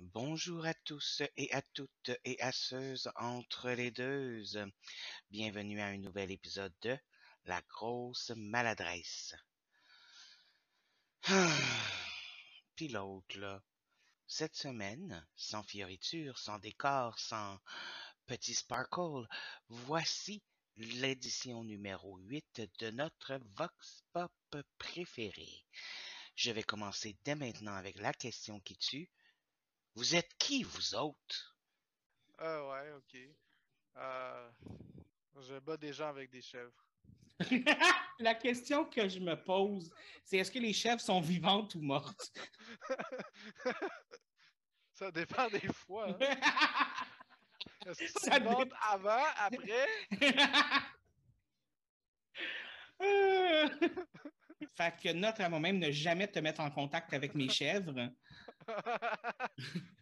Bonjour 0.00 0.66
à 0.66 0.74
tous 0.74 1.22
et 1.36 1.52
à 1.52 1.62
toutes 1.62 2.10
et 2.24 2.40
à 2.40 2.50
ceux 2.50 2.96
entre 3.14 3.70
les 3.70 3.92
deux. 3.92 4.42
Bienvenue 5.30 5.80
à 5.80 5.86
un 5.86 5.98
nouvel 5.98 6.32
épisode 6.32 6.74
de 6.82 6.98
La 7.44 7.62
grosse 7.62 8.32
maladresse. 8.34 9.36
L'autre, 12.80 13.38
là. 13.38 13.62
Cette 14.26 14.56
semaine, 14.56 15.24
sans 15.36 15.62
fioriture, 15.62 16.38
sans 16.38 16.58
décor, 16.58 17.16
sans 17.20 17.60
petit 18.26 18.54
sparkle, 18.54 19.28
voici 19.68 20.42
l'édition 20.76 21.62
numéro 21.62 22.18
8 22.18 22.62
de 22.80 22.90
notre 22.90 23.40
Vox 23.56 24.02
Pop 24.12 24.32
préféré. 24.76 25.48
Je 26.34 26.50
vais 26.50 26.64
commencer 26.64 27.16
dès 27.24 27.36
maintenant 27.36 27.74
avec 27.74 27.96
la 28.00 28.12
question 28.12 28.58
qui 28.60 28.76
tue. 28.76 29.08
Vous 29.94 30.14
êtes 30.14 30.34
qui, 30.38 30.62
vous 30.62 30.94
autres? 30.94 31.56
Ah 32.38 32.66
ouais, 32.68 32.92
ok. 32.92 33.16
Euh, 33.96 34.50
je 35.40 35.58
bats 35.60 35.76
des 35.76 35.92
gens 35.92 36.08
avec 36.08 36.30
des 36.30 36.42
chèvres. 36.42 36.72
La 38.18 38.34
question 38.34 38.84
que 38.84 39.08
je 39.08 39.18
me 39.20 39.34
pose, 39.36 39.92
c'est 40.24 40.38
est-ce 40.38 40.50
que 40.50 40.58
les 40.58 40.72
chèvres 40.72 41.00
sont 41.00 41.20
vivantes 41.20 41.74
ou 41.76 41.80
mortes? 41.80 42.32
Ça 44.94 45.10
dépend 45.10 45.48
des 45.48 45.66
fois. 45.72 46.08
hein. 46.10 46.18
Est-ce 47.86 48.12
Ça 48.18 48.38
dé- 48.40 48.70
avant, 48.80 49.22
après? 49.36 49.86
Euh. 53.02 53.68
fait 54.76 54.94
que 55.02 55.12
note 55.12 55.40
à 55.40 55.48
moi-même 55.48 55.78
ne 55.78 55.90
jamais 55.90 56.28
te 56.28 56.38
mettre 56.38 56.60
en 56.60 56.70
contact 56.70 57.12
avec 57.12 57.34
mes 57.34 57.48
chèvres. 57.48 58.08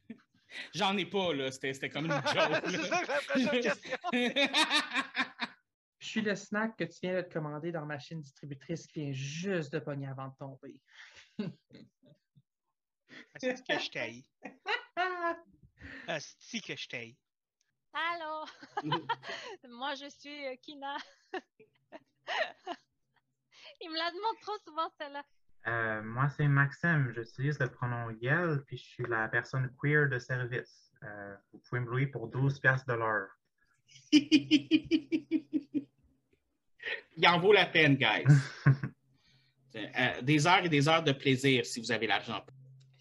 J'en 0.75 0.97
ai 0.97 1.07
pas, 1.07 1.33
là. 1.33 1.51
C'était 1.51 1.73
c'était 1.73 1.91
comme 1.91 2.05
une 2.07 2.12
joke. 2.27 2.62
C'est 2.66 2.77
là. 2.77 2.87
ça 2.87 3.02
que 3.02 3.09
la 3.09 3.21
prochaine 3.21 3.60
question. 3.60 3.99
Je 5.99 6.07
suis 6.09 6.21
le 6.21 6.35
snack 6.35 6.77
que 6.77 6.85
tu 6.85 6.99
viens 7.02 7.15
de 7.15 7.23
te 7.23 7.32
commander 7.32 7.73
dans 7.73 7.87
ma 7.87 7.99
chaîne 7.99 8.21
distributrice 8.21 8.87
qui 8.87 9.01
vient 9.01 9.13
juste 9.13 9.73
de 9.73 9.79
pogner 9.79 10.09
avant 10.09 10.29
de 10.29 10.35
tomber. 10.37 10.79
Est-ce 13.43 13.63
que 13.63 13.79
je? 13.79 13.88
Ah! 14.97 15.37
Est-ce 16.09 16.60
que 16.60 16.76
je 16.76 16.88
t'haïs? 16.88 17.16
Allô, 17.95 18.47
moi 19.69 19.95
je 19.95 20.09
suis 20.09 20.47
euh, 20.47 20.57
Kina. 20.63 20.97
Il 23.80 23.91
me 23.91 23.97
la 23.97 24.10
demande 24.10 24.38
trop 24.41 24.59
souvent 24.65 24.91
celle-là. 24.99 25.24
Euh, 25.66 26.02
moi, 26.02 26.29
c'est 26.29 26.49
Maxime. 26.49 27.13
J'utilise 27.15 27.59
le 27.59 27.68
pronom 27.68 28.10
Yel, 28.21 28.63
puis 28.66 28.77
je 28.77 28.85
suis 28.85 29.05
la 29.09 29.29
personne 29.29 29.73
queer 29.80 30.09
de 30.09 30.19
service. 30.19 30.93
Euh, 31.04 31.35
vous 31.52 31.59
pouvez 31.60 31.80
me 31.80 31.91
louer 31.91 32.07
pour 32.07 32.29
12 32.29 32.59
piastres 32.60 32.87
de 32.87 32.95
l'heure. 32.95 33.29
Il 34.13 35.87
en 37.29 37.38
vaut 37.38 37.52
la 37.52 37.66
peine, 37.66 37.96
guys. 37.96 38.24
Euh, 39.74 40.21
des 40.21 40.46
heures 40.46 40.66
et 40.66 40.69
des 40.69 40.87
heures 40.87 41.02
de 41.02 41.13
plaisir 41.13 41.65
si 41.65 41.80
vous 41.80 41.91
avez 41.91 42.07
l'argent. 42.07 42.45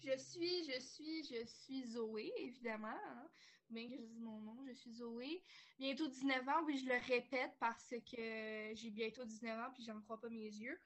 Je 0.02 0.16
suis, 0.16 0.64
je 0.64 0.80
suis, 0.80 1.22
je 1.22 1.44
suis 1.46 1.84
Zoé, 1.84 2.32
évidemment. 2.38 2.88
hein. 2.88 3.28
Bien 3.68 3.88
que 3.88 3.94
je 3.94 4.00
dise 4.00 4.18
mon 4.20 4.40
nom, 4.40 4.56
je 4.66 4.72
suis 4.72 4.90
Zoé. 4.92 5.42
Bientôt 5.78 6.08
19 6.08 6.48
ans, 6.48 6.62
oui, 6.64 6.78
je 6.82 6.88
le 6.88 6.98
répète 7.14 7.52
parce 7.60 7.90
que 7.90 8.72
j'ai 8.74 8.90
bientôt 8.90 9.22
19 9.22 9.58
ans 9.60 9.70
puis 9.74 9.84
j'en 9.84 10.00
crois 10.00 10.18
pas 10.18 10.30
mes 10.30 10.46
yeux. 10.46 10.78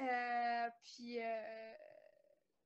Euh, 0.00 0.70
puis, 0.82 1.20
euh, 1.20 1.72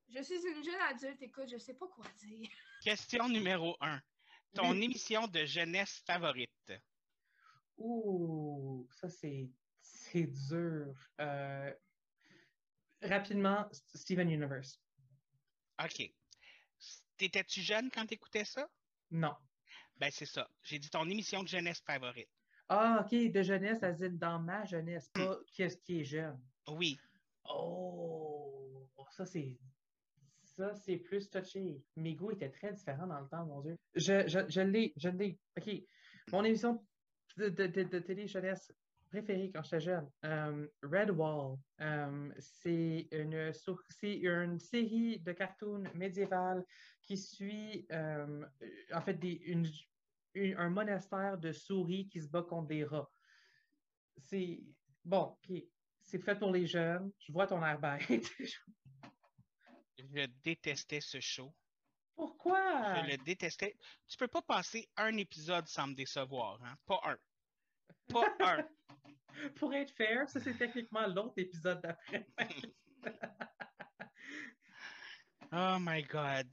je 0.08 0.22
suis 0.22 0.34
une 0.46 0.64
jeune 0.64 0.80
adulte, 0.88 1.22
écoute, 1.22 1.48
je 1.50 1.58
sais 1.58 1.74
pas 1.74 1.86
quoi 1.88 2.04
dire. 2.18 2.48
Question 2.84 3.28
numéro 3.28 3.76
1. 3.80 4.00
Ton 4.54 4.72
Oui. 4.72 4.84
émission 4.84 5.28
de 5.28 5.44
jeunesse 5.44 6.02
favorite? 6.06 6.72
Ouh, 7.78 8.86
ça 8.90 9.08
c'est 9.08 9.48
c'est 9.80 10.26
dur. 10.26 10.92
Euh, 11.20 11.72
rapidement, 13.02 13.68
Steven 13.94 14.28
Universe. 14.30 14.80
OK. 15.82 16.12
T'étais-tu 17.16 17.62
jeune 17.62 17.90
quand 17.90 18.06
t'écoutais 18.06 18.44
ça? 18.44 18.68
Non. 19.10 19.34
Ben, 19.96 20.10
c'est 20.10 20.26
ça. 20.26 20.48
J'ai 20.62 20.78
dit 20.78 20.90
ton 20.90 21.08
émission 21.08 21.42
de 21.42 21.48
jeunesse 21.48 21.80
favorite. 21.80 22.28
Ah, 22.68 23.02
ok, 23.04 23.30
de 23.32 23.42
jeunesse, 23.42 23.82
à 23.82 23.92
dire 23.92 24.10
dans 24.12 24.38
ma 24.38 24.64
jeunesse, 24.64 25.08
pas 25.10 25.38
qu'est-ce 25.54 25.76
qui 25.78 26.00
est 26.00 26.04
jeune. 26.04 26.40
Oui. 26.68 26.98
Oh, 27.52 28.86
ça 29.10 29.26
c'est 29.26 29.56
ça 30.42 30.74
c'est 30.74 30.98
plus 30.98 31.28
touché. 31.30 31.82
Mes 31.96 32.14
goûts 32.14 32.30
étaient 32.32 32.50
très 32.50 32.72
différents 32.72 33.06
dans 33.06 33.20
le 33.20 33.28
temps, 33.28 33.46
mon 33.46 33.60
Dieu. 33.60 33.76
Je, 33.94 34.26
je, 34.28 34.40
je 34.48 34.60
l'ai, 34.60 34.92
je 34.96 35.08
l'ai. 35.08 35.38
Ok, 35.58 35.70
mon 36.32 36.44
émission 36.44 36.86
de, 37.36 37.48
de, 37.48 37.98
télé 37.98 38.26
jeunesse 38.26 38.72
préférée 39.10 39.50
quand 39.52 39.62
j'étais 39.62 39.80
jeune, 39.80 40.08
euh, 40.24 40.68
Red 40.82 41.10
Wall. 41.10 41.56
Euh, 41.80 42.32
c'est 42.38 43.08
une 43.12 43.52
une 44.12 44.58
série 44.58 45.20
de 45.20 45.32
cartoons 45.32 45.82
médiévales 45.94 46.64
qui 47.02 47.16
suit 47.16 47.86
euh, 47.92 48.46
en 48.92 49.00
fait 49.00 49.14
des, 49.14 49.32
une- 49.32 49.66
un 50.56 50.70
monastère 50.70 51.38
de 51.38 51.52
souris 51.52 52.08
qui 52.08 52.20
se 52.20 52.28
bat 52.28 52.42
contre 52.42 52.68
des 52.68 52.84
rats. 52.84 53.10
C'est 54.18 54.60
bon, 55.04 55.36
ok. 55.48 55.62
C'est 56.10 56.18
fait 56.18 56.34
pour 56.36 56.50
les 56.50 56.66
jeunes. 56.66 57.12
Je 57.20 57.32
vois 57.32 57.46
ton 57.46 57.64
air 57.64 57.78
bête. 57.78 58.02
Je 59.96 60.26
détestais 60.42 61.00
ce 61.00 61.20
show. 61.20 61.54
Pourquoi? 62.16 62.96
Je 62.96 63.10
le 63.12 63.16
détestais. 63.18 63.76
Tu 64.08 64.16
peux 64.16 64.26
pas 64.26 64.42
passer 64.42 64.88
un 64.96 65.16
épisode 65.18 65.68
sans 65.68 65.86
me 65.86 65.94
décevoir, 65.94 66.60
hein? 66.64 66.76
Pas 66.84 67.00
un. 67.04 67.16
Pas 68.08 68.34
un. 68.40 68.68
Pour 69.54 69.72
être 69.72 69.94
fair, 69.94 70.28
ça 70.28 70.40
c'est 70.40 70.54
techniquement 70.56 71.06
l'autre 71.06 71.34
épisode 71.36 71.80
d'après. 71.80 72.26
Oh 75.52 75.78
my 75.80 76.02
God. 76.04 76.46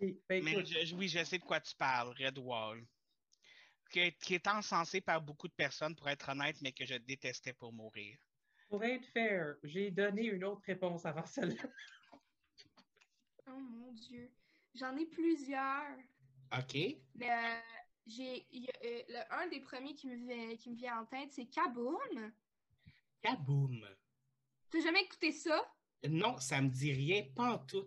Et, 0.00 0.18
ben, 0.26 0.42
Mais 0.42 0.52
écoute, 0.52 0.66
je- 0.66 0.94
oui, 0.94 1.06
je 1.08 1.22
sais 1.22 1.36
de 1.38 1.44
quoi 1.44 1.60
tu 1.60 1.74
parles, 1.74 2.14
Red 2.18 2.38
Qui 3.90 3.98
est, 4.00 4.12
qui 4.18 4.34
est 4.34 4.46
encensé 4.46 5.02
par 5.02 5.20
beaucoup 5.20 5.46
de 5.48 5.52
personnes, 5.52 5.94
pour 5.94 6.08
être 6.08 6.30
honnête, 6.30 6.56
mais 6.62 6.72
que 6.72 6.86
je 6.86 6.94
détestais 6.94 7.52
pour 7.52 7.72
mourir. 7.72 8.16
pour 8.68 8.82
être 8.84 9.06
fair, 9.08 9.56
j'ai 9.62 9.90
donné 9.90 10.24
une 10.24 10.44
autre 10.44 10.62
réponse 10.66 11.04
avant 11.06 11.26
celle-là. 11.26 11.64
Oh 13.48 13.58
mon 13.58 13.92
Dieu. 13.94 14.30
J'en 14.74 14.96
ai 14.96 15.06
plusieurs. 15.06 15.98
OK? 16.52 17.00
Mais 17.14 17.30
euh, 17.30 17.60
j'ai 18.06 18.46
il 18.50 18.64
y 18.64 18.68
a, 18.70 18.72
euh, 18.84 19.02
le- 19.08 19.34
un 19.34 19.48
des 19.48 19.60
premiers 19.60 19.94
qui 19.94 20.06
me 20.08 20.16
vient, 20.16 20.56
qui 20.56 20.70
me 20.70 20.76
vient 20.76 21.00
en 21.00 21.06
tête, 21.06 21.32
c'est 21.32 21.46
Kaboom. 21.46 22.32
Kaboom! 23.22 23.84
T'as 24.70 24.80
jamais 24.80 25.02
écouté 25.02 25.30
ça? 25.32 25.62
Non, 26.08 26.38
ça 26.40 26.60
me 26.60 26.70
dit 26.70 26.92
rien, 26.92 27.22
pas 27.36 27.52
en 27.54 27.58
tout. 27.60 27.86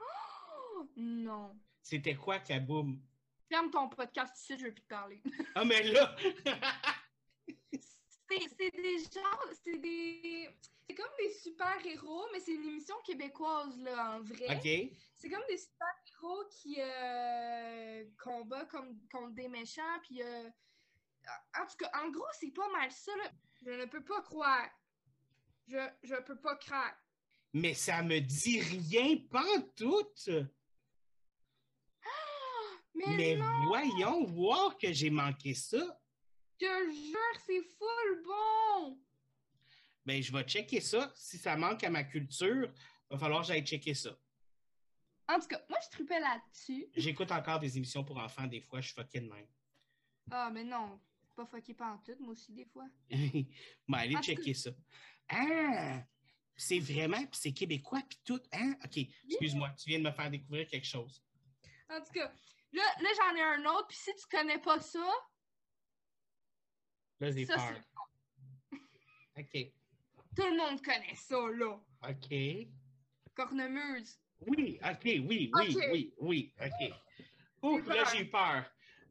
Oh, 0.00 0.88
non. 0.96 1.60
C'était 1.82 2.14
quoi, 2.16 2.38
Kaboom? 2.38 3.02
Ferme 3.50 3.70
ton 3.70 3.88
podcast 3.88 4.32
ici, 4.38 4.56
je 4.58 4.66
veux 4.66 4.72
plus 4.72 4.82
te 4.82 4.88
parler. 4.88 5.20
Ah, 5.56 5.64
mais 5.64 5.82
là! 5.82 6.16
C'est 8.28 8.70
des 8.70 8.98
gens, 8.98 9.54
c'est 9.64 9.78
des. 9.78 10.48
C'est 10.88 10.94
comme 10.94 11.10
des 11.18 11.32
super-héros, 11.34 12.26
mais 12.32 12.38
c'est 12.38 12.52
une 12.52 12.68
émission 12.68 12.94
québécoise, 13.04 13.76
là, 13.80 14.16
en 14.16 14.20
vrai. 14.20 14.56
OK? 14.56 14.96
C'est 15.16 15.28
comme 15.28 15.42
des 15.48 15.58
super-héros 15.58 16.44
qui 16.48 16.76
euh, 16.78 18.04
combattent 18.22 18.68
comme, 18.70 19.00
contre 19.10 19.34
des 19.34 19.48
méchants, 19.48 19.98
puis. 20.04 20.22
euh, 20.22 20.48
en 21.60 21.66
tout 21.66 21.76
cas, 21.78 21.90
en 22.04 22.10
gros, 22.10 22.24
c'est 22.38 22.52
pas 22.52 22.68
mal 22.70 22.90
ça, 22.92 23.10
là. 23.16 23.30
Je 23.66 23.70
ne 23.70 23.84
peux 23.86 24.04
pas 24.04 24.22
croire. 24.22 24.68
Je, 25.66 25.78
je 26.04 26.14
peux 26.22 26.38
pas 26.40 26.54
croire. 26.56 26.94
Mais 27.52 27.74
ça 27.74 28.00
me 28.04 28.20
dit 28.20 28.60
rien, 28.60 29.16
pas 29.28 29.44
en 29.56 29.62
tout! 29.76 30.06
Mais, 33.06 33.16
Mais 33.16 33.36
non, 33.36 33.66
voyons 33.66 34.24
voir 34.24 34.76
que 34.76 34.92
j'ai 34.92 35.10
manqué 35.10 35.54
ça. 35.54 36.00
je 36.60 36.66
te 36.66 36.92
jure, 36.92 37.40
c'est 37.46 37.62
full 37.62 38.22
bon! 38.24 38.98
Ben, 40.04 40.22
je 40.22 40.32
vais 40.32 40.42
checker 40.42 40.80
ça. 40.80 41.12
Si 41.14 41.38
ça 41.38 41.56
manque 41.56 41.84
à 41.84 41.90
ma 41.90 42.04
culture, 42.04 42.72
il 43.10 43.12
va 43.12 43.18
falloir 43.18 43.42
que 43.42 43.48
j'aille 43.48 43.64
checker 43.64 43.94
ça. 43.94 44.16
En 45.28 45.38
tout 45.38 45.46
cas, 45.46 45.62
moi, 45.68 45.78
je 45.84 45.90
tripais 45.90 46.18
là-dessus. 46.18 46.86
J'écoute 46.96 47.30
encore 47.30 47.60
des 47.60 47.76
émissions 47.76 48.02
pour 48.02 48.18
enfants, 48.18 48.46
des 48.46 48.60
fois, 48.60 48.80
je 48.80 48.86
suis 48.86 48.94
fucké 48.94 49.20
de 49.20 49.28
même. 49.28 49.46
Ah, 50.30 50.50
mais 50.52 50.64
non, 50.64 51.00
pas 51.36 51.46
fucké 51.46 51.74
pas 51.74 51.92
en 51.92 51.98
tout, 51.98 52.16
moi 52.20 52.32
aussi, 52.32 52.52
des 52.52 52.64
fois. 52.64 52.88
Mais 53.10 53.98
allez 53.98 54.16
checker 54.16 54.54
ça. 54.54 54.70
Ah! 55.28 56.02
C'est 56.56 56.80
vraiment, 56.80 57.18
puis 57.18 57.40
c'est 57.40 57.52
québécois, 57.52 58.02
puis 58.06 58.18
tout. 58.24 58.40
Hein? 58.52 58.76
OK, 58.84 58.98
excuse-moi, 59.28 59.70
tu 59.70 59.88
viens 59.88 59.98
de 59.98 60.04
me 60.04 60.10
faire 60.10 60.30
découvrir 60.30 60.66
quelque 60.66 60.86
chose. 60.86 61.22
En 61.88 62.00
tout 62.00 62.12
cas, 62.12 62.32
là, 62.72 62.82
là 63.00 63.08
j'en 63.16 63.36
ai 63.36 63.42
un 63.42 63.64
autre, 63.66 63.88
puis 63.88 63.96
si 63.96 64.14
tu 64.14 64.26
connais 64.36 64.58
pas 64.58 64.80
ça, 64.80 65.06
Là, 67.20 67.30
j'ai 67.32 67.44
peur. 67.44 67.74
OK. 69.38 69.72
tout 70.34 70.42
le 70.42 70.56
monde 70.56 70.82
connaît 70.82 71.14
ça, 71.14 71.36
là. 71.54 71.78
OK. 72.08 72.68
Cornemuse. 73.34 74.18
Oui, 74.46 74.78
OK, 74.82 75.04
oui, 75.04 75.50
oui, 75.54 75.76
oui, 75.92 76.14
oui, 76.18 76.54
OK. 76.60 76.92
J'ai 77.62 77.94
là, 77.94 78.04
j'ai 78.10 78.20
eu 78.22 78.30
peur. 78.30 78.64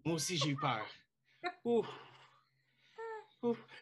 Moi 0.04 0.16
aussi, 0.16 0.38
j'ai 0.38 0.50
eu 0.50 0.56
peur. 0.56 0.88
Ouf. 1.64 1.88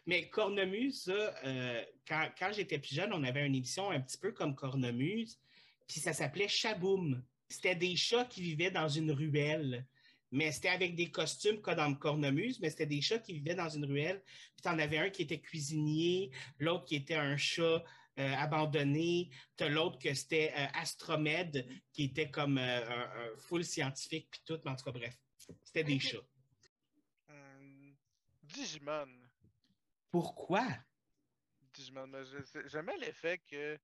Mais 0.06 0.30
Cornemuse, 0.30 1.09
euh, 1.09 1.83
quand, 2.07 2.30
quand 2.38 2.51
j'étais 2.51 2.77
plus 2.77 2.94
jeune, 2.94 3.13
on 3.13 3.23
avait 3.23 3.45
une 3.45 3.56
émission 3.56 3.89
un 3.89 4.01
petit 4.01 4.18
peu 4.18 4.31
comme 4.31 4.56
Cornemuse, 4.56 5.39
puis 5.88 6.00
ça 6.00 6.13
s'appelait 6.13 6.47
Chaboum. 6.47 7.23
C'était 7.49 7.75
des 7.75 7.95
chats 7.95 8.25
qui 8.25 8.41
vivaient 8.41 8.71
dans 8.71 8.89
une 8.89 9.11
ruelle. 9.11 9.85
Mais 10.31 10.51
c'était 10.51 10.69
avec 10.69 10.95
des 10.95 11.09
costumes 11.09 11.61
comme 11.61 11.75
dans 11.75 11.95
Cornemuse, 11.95 12.59
mais 12.59 12.69
c'était 12.69 12.85
des 12.85 13.01
chats 13.01 13.19
qui 13.19 13.33
vivaient 13.33 13.55
dans 13.55 13.69
une 13.69 13.85
ruelle. 13.85 14.21
Puis 14.25 14.61
t'en 14.61 14.77
avais 14.77 14.97
un 14.97 15.09
qui 15.09 15.21
était 15.21 15.39
cuisinier, 15.39 16.31
l'autre 16.59 16.83
qui 16.83 16.95
était 16.95 17.15
un 17.15 17.38
chat 17.38 17.83
euh, 18.19 18.33
abandonné, 18.35 19.29
t'as 19.55 19.69
l'autre 19.69 19.99
que 19.99 20.13
c'était 20.13 20.51
euh, 20.57 20.65
Astromède, 20.73 21.65
qui 21.94 22.05
était 22.05 22.29
comme 22.29 22.57
euh, 22.57 22.89
un, 22.89 23.33
un 23.33 23.38
full 23.38 23.63
scientifique, 23.63 24.27
puis 24.29 24.41
tout, 24.44 24.59
mais 24.65 24.71
en 24.71 24.75
tout 24.75 24.83
cas, 24.83 24.91
bref, 24.91 25.15
c'était 25.63 25.83
des 25.85 25.99
chats. 25.99 26.25
Digimon. 28.44 29.07
Pourquoi? 30.09 30.65
Digimon. 31.73 32.11
J'aimais 32.65 32.97
l'effet 32.97 33.39
que. 33.49 33.77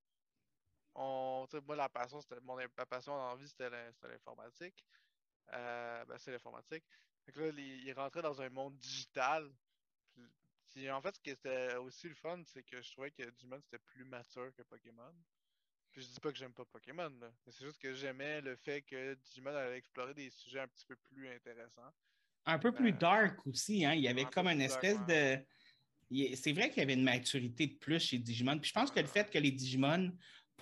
Moi, 1.62 1.76
la 1.76 1.90
passion, 1.90 2.22
c'était 2.22 2.40
mon 2.42 2.56
ma 2.56 2.86
passion 2.86 3.16
dans 3.16 3.30
la 3.30 3.36
vie, 3.36 3.48
c'était 3.48 3.70
l'informatique. 3.70 4.86
Euh, 5.54 6.06
ben, 6.06 6.18
c'est 6.18 6.32
l'informatique. 6.32 6.84
Que 7.32 7.40
là, 7.40 7.48
il, 7.50 7.60
il 7.88 7.94
rentrait 7.94 8.22
dans 8.22 8.42
un 8.42 8.50
monde 8.50 8.78
digital. 8.78 9.50
Puis, 10.14 10.24
puis 10.70 10.92
en 10.92 11.02
fait, 11.02 11.16
ce 11.16 11.22
qui 11.22 11.30
était 11.30 11.76
aussi 11.76 12.10
le 12.10 12.16
fun, 12.16 12.42
c'est 12.46 12.64
que 12.64 12.82
je 12.82 12.92
trouvais 12.92 13.12
que 13.12 13.24
Digimon, 13.30 13.60
c'était 13.62 13.80
plus 13.80 14.04
mature 14.06 14.54
que 14.56 14.64
Pokémon. 14.64 15.14
Puis 15.92 16.02
je 16.02 16.08
dis 16.08 16.20
pas 16.20 16.32
que 16.32 16.38
j'aime 16.38 16.54
pas 16.54 16.66
Pokémon, 16.66 17.10
là. 17.22 17.32
Mais 17.46 17.52
c'est 17.52 17.66
juste 17.66 17.78
que 17.78 17.94
j'aimais 17.94 18.42
le 18.42 18.56
fait 18.56 18.82
que 18.82 19.14
Digimon 19.14 19.56
allait 19.56 19.78
explorer 19.78 20.14
des 20.14 20.30
sujets 20.32 20.60
un 20.62 20.68
petit 20.68 20.86
peu 20.86 20.96
plus 20.96 21.30
intéressants. 21.30 21.94
Un 22.46 22.60
peu 22.60 22.74
plus 22.74 22.90
Euh, 22.90 22.98
dark 22.98 23.46
aussi, 23.46 23.86
hein? 23.86 23.94
Il 23.94 24.02
y 24.02 24.08
avait 24.08 24.26
un 24.26 24.30
comme 24.30 24.48
une 24.48 24.60
dark, 24.60 24.84
espèce 24.84 25.06
de. 25.06 25.46
C'est 26.36 26.52
vrai 26.52 26.70
qu'il 26.70 26.80
y 26.80 26.82
avait 26.82 26.94
une 26.96 27.04
maturité 27.04 27.68
de 27.68 27.76
plus 27.76 28.00
chez 28.00 28.18
Digimon. 28.18 28.60
Puis 28.60 28.70
je 28.70 28.74
pense 28.74 28.92
que 28.92 29.00
le 29.00 29.08
fait 29.08 29.30
que 29.32 29.38
les 29.38 29.52
Digimon 29.52 30.12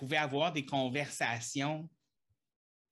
pouvaient 0.02 0.16
avoir 0.16 0.52
des 0.52 0.66
conversations 0.66 1.88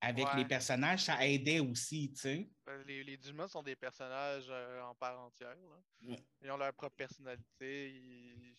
avec 0.01 0.27
Ouais. 0.29 0.37
les 0.37 0.45
personnages, 0.45 1.01
ça 1.03 1.27
aidait 1.27 1.59
aussi, 1.59 2.12
tu 2.12 2.21
sais. 2.21 2.51
Ben, 2.65 2.85
Les, 2.87 3.03
les 3.03 3.17
Digimon 3.17 3.49
sont 3.49 3.65
des 3.65 3.75
personnages 3.75 4.47
euh, 4.49 4.81
en 4.83 4.95
part 4.95 5.19
entière. 5.19 5.57
là. 5.57 5.83
Ouais. 6.03 6.25
Ils 6.41 6.51
ont 6.53 6.57
leur 6.57 6.73
propre 6.73 6.95
personnalité, 6.95 7.91
ils, 7.91 8.57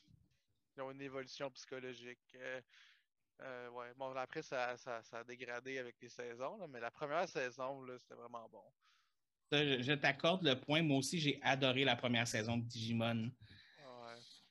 ils 0.76 0.82
ont 0.82 0.92
une 0.92 1.02
évolution 1.02 1.50
psychologique. 1.52 2.20
euh, 2.36 2.62
euh, 3.42 3.70
ouais. 3.70 3.94
Bon, 3.96 4.14
après, 4.18 4.42
ça, 4.44 4.76
ça, 4.76 5.02
ça 5.02 5.20
a 5.20 5.24
dégradé 5.24 5.78
avec 5.80 5.96
les 6.02 6.10
saisons, 6.10 6.58
là, 6.58 6.68
mais 6.68 6.82
la 6.82 6.92
première 6.92 7.28
saison, 7.30 7.88
c'était 8.00 8.16
vraiment 8.16 8.50
bon. 8.50 8.64
Je 9.54 9.94
t'accorde 9.94 10.44
le 10.44 10.60
point. 10.60 10.82
Moi 10.82 10.98
aussi, 10.98 11.20
j'ai 11.20 11.40
adoré 11.42 11.86
la 11.86 11.96
première 11.96 12.28
saison 12.28 12.58
de 12.58 12.64
Digimon. 12.66 13.32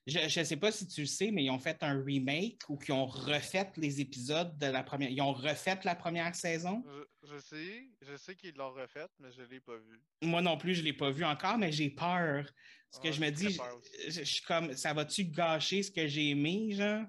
Je 0.06 0.40
ne 0.40 0.44
sais 0.44 0.56
pas 0.56 0.72
si 0.72 0.86
tu 0.88 1.02
le 1.02 1.06
sais, 1.06 1.30
mais 1.30 1.44
ils 1.44 1.50
ont 1.50 1.58
fait 1.58 1.82
un 1.82 2.02
remake 2.02 2.62
ou 2.68 2.78
qu'ils 2.78 2.94
ont 2.94 3.06
refait 3.06 3.70
les 3.76 4.00
épisodes 4.00 4.56
de 4.58 4.66
la 4.66 4.82
première. 4.82 5.10
Ils 5.10 5.20
ont 5.20 5.32
refait 5.32 5.78
la 5.84 5.94
première 5.94 6.34
saison? 6.34 6.82
Je, 7.22 7.28
je 7.28 7.38
sais, 7.38 7.90
je 8.00 8.16
sais 8.16 8.34
qu'ils 8.34 8.54
l'ont 8.56 8.72
refaite, 8.72 9.10
mais 9.18 9.30
je 9.30 9.42
l'ai 9.42 9.60
pas 9.60 9.76
vu. 9.76 10.00
Moi 10.22 10.40
non 10.40 10.56
plus, 10.56 10.74
je 10.74 10.80
ne 10.80 10.86
l'ai 10.86 10.92
pas 10.94 11.10
vu 11.10 11.24
encore, 11.24 11.58
mais 11.58 11.70
j'ai 11.70 11.90
peur. 11.90 12.46
Parce 12.90 13.02
que 13.02 13.08
Ouais, 13.08 13.12
je 13.12 13.20
me 13.20 13.30
dis, 13.30 13.58
je, 14.06 14.10
je 14.10 14.22
suis 14.22 14.42
comme, 14.42 14.74
ça 14.74 14.92
va-tu 14.94 15.24
gâcher 15.26 15.82
ce 15.82 15.90
que 15.92 16.06
j'ai 16.08 16.30
aimé, 16.30 16.72
genre? 16.72 17.04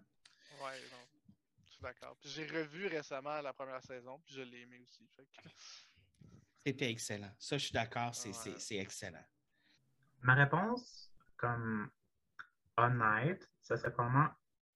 Ouais, 0.61 0.79
non. 0.91 0.97
Je 1.65 1.71
suis 1.71 1.81
d'accord. 1.81 2.15
Puis 2.19 2.29
j'ai 2.29 2.45
revu 2.45 2.88
récemment 2.88 3.41
la 3.41 3.53
première 3.53 3.81
saison, 3.81 4.19
puis 4.25 4.35
je 4.35 4.41
l'ai 4.41 4.59
aimé 4.61 4.79
aussi. 4.83 5.07
Que... 5.17 5.23
C'était 6.67 6.91
excellent. 6.91 7.31
Ça, 7.39 7.57
je 7.57 7.63
suis 7.63 7.73
d'accord, 7.73 8.13
c'est 8.13 8.29
Ouais. 8.29 8.35
c'est- 8.35 8.59
c'est 8.59 8.75
excellent. 8.77 9.23
Ma 10.21 10.35
réponse, 10.35 11.09
comme 11.38 11.89
honnête, 12.81 13.49
ça 13.61 13.77
serait 13.77 13.91
probablement 13.91 14.29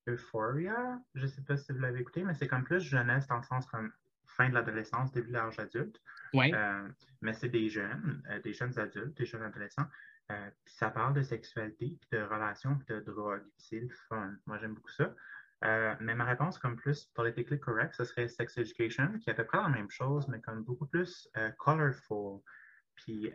Euphoria. 0.08 1.00
Je 1.14 1.26
sais 1.26 1.42
pas 1.42 1.56
si 1.56 1.72
vous 1.72 1.80
l'avez 1.80 2.00
écouté, 2.00 2.22
mais 2.22 2.34
c'est 2.34 2.46
comme 2.46 2.64
plus 2.64 2.80
jeunesse 2.80 3.26
dans 3.26 3.38
le 3.38 3.42
sens 3.42 3.66
comme 3.66 3.92
fin 4.26 4.48
de 4.48 4.54
l'adolescence, 4.54 5.12
début 5.12 5.28
de 5.28 5.32
l'âge 5.34 5.58
adulte. 5.58 6.00
Oui. 6.34 6.52
Euh, 6.54 6.88
mais 7.22 7.32
c'est 7.32 7.48
des 7.48 7.68
jeunes, 7.68 8.22
euh, 8.30 8.40
des 8.40 8.52
jeunes 8.52 8.78
adultes, 8.78 9.16
des 9.16 9.26
jeunes 9.26 9.42
adolescents. 9.42 9.86
Euh, 10.32 10.50
puis 10.64 10.74
ça 10.74 10.90
parle 10.90 11.14
de 11.14 11.22
sexualité, 11.22 11.96
puis 12.00 12.18
de 12.18 12.22
relations, 12.22 12.76
puis 12.76 12.86
de 12.94 13.00
drogue. 13.00 13.44
C'est 13.56 13.80
le 13.80 13.88
fun. 13.88 14.34
Moi, 14.46 14.58
j'aime 14.58 14.74
beaucoup 14.74 14.90
ça. 14.90 15.14
Euh, 15.64 15.94
mais 16.00 16.14
ma 16.14 16.24
réponse, 16.24 16.58
comme 16.58 16.76
plus 16.76 17.06
politically 17.14 17.58
correct, 17.58 17.94
ce 17.94 18.04
serait 18.04 18.28
Sex 18.28 18.58
Education, 18.58 19.18
qui 19.18 19.30
est 19.30 19.32
à 19.32 19.36
peu 19.36 19.44
près 19.44 19.58
la 19.58 19.68
même 19.68 19.90
chose, 19.90 20.28
mais 20.28 20.40
comme 20.40 20.64
beaucoup 20.64 20.86
plus 20.86 21.28
colorful. 21.58 22.40
Puis, 22.96 23.32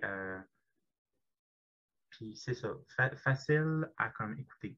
puis 2.12 2.36
c'est 2.36 2.54
ça, 2.54 2.70
fa- 2.96 3.16
facile 3.18 3.88
à 3.98 4.10
comme 4.10 4.38
écouter. 4.40 4.78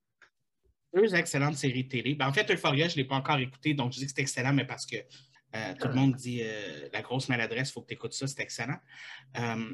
Deux 0.95 1.13
excellentes 1.15 1.56
séries 1.56 1.88
télé. 1.88 2.15
Ben, 2.15 2.27
en 2.27 2.33
fait, 2.33 2.50
Euphoria, 2.51 2.88
je 2.88 2.94
ne 2.94 2.97
l'ai 3.01 3.07
pas 3.07 3.15
encore 3.15 3.39
écouté, 3.39 3.74
donc 3.74 3.91
je 3.94 3.97
dis 4.00 4.06
que 4.06 4.12
c'est 4.15 4.21
excellent, 4.21 4.53
mais 4.53 4.65
parce 4.65 4.85
que 4.85 4.97
euh, 4.97 5.74
tout 5.80 5.88
le 5.88 5.94
monde 5.95 6.15
dit 6.15 6.41
euh, 6.44 6.88
la 6.94 7.01
grosse 7.01 7.30
maladresse, 7.30 7.69
il 7.69 7.74
faut 7.74 7.81
que 7.81 7.88
tu 7.88 7.94
écoutes 7.95 8.13
ça, 8.13 8.27
c'est 8.27 8.41
excellent. 8.41 8.77
Euh, 9.39 9.74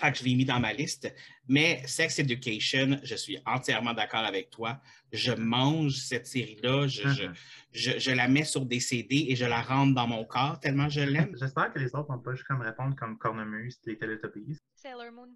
fait 0.00 0.12
que 0.12 0.18
je 0.18 0.24
l'ai 0.24 0.34
mis 0.34 0.44
dans 0.44 0.58
ma 0.58 0.72
liste. 0.72 1.12
Mais 1.48 1.80
Sex 1.86 2.18
Education, 2.18 2.98
je 3.02 3.14
suis 3.14 3.38
entièrement 3.46 3.94
d'accord 3.94 4.24
avec 4.24 4.50
toi. 4.50 4.80
Je 5.12 5.32
mange 5.32 5.92
cette 5.92 6.26
série-là, 6.26 6.86
je, 6.88 7.08
je- 7.08 7.24
je- 7.72 7.98
je 7.98 8.10
la 8.10 8.26
mets 8.28 8.44
sur 8.44 8.66
des 8.66 8.80
CD 8.80 9.26
et 9.28 9.36
je 9.36 9.44
la 9.44 9.62
rentre 9.62 9.94
dans 9.94 10.06
mon 10.06 10.24
corps 10.24 10.58
tellement 10.60 10.88
je 10.88 11.00
l'aime. 11.02 11.34
J'espère 11.40 11.72
que 11.72 11.78
les 11.78 11.94
autres 11.94 12.08
vont 12.12 12.18
pas 12.18 12.34
juste 12.34 12.46
comme 12.46 12.60
répondre 12.62 12.96
comme 12.96 13.16
Cornemuse, 13.16 13.78
les 13.84 13.96
Teletubbies. 13.96 14.58
Sailor 14.74 15.12
Moon. 15.12 15.28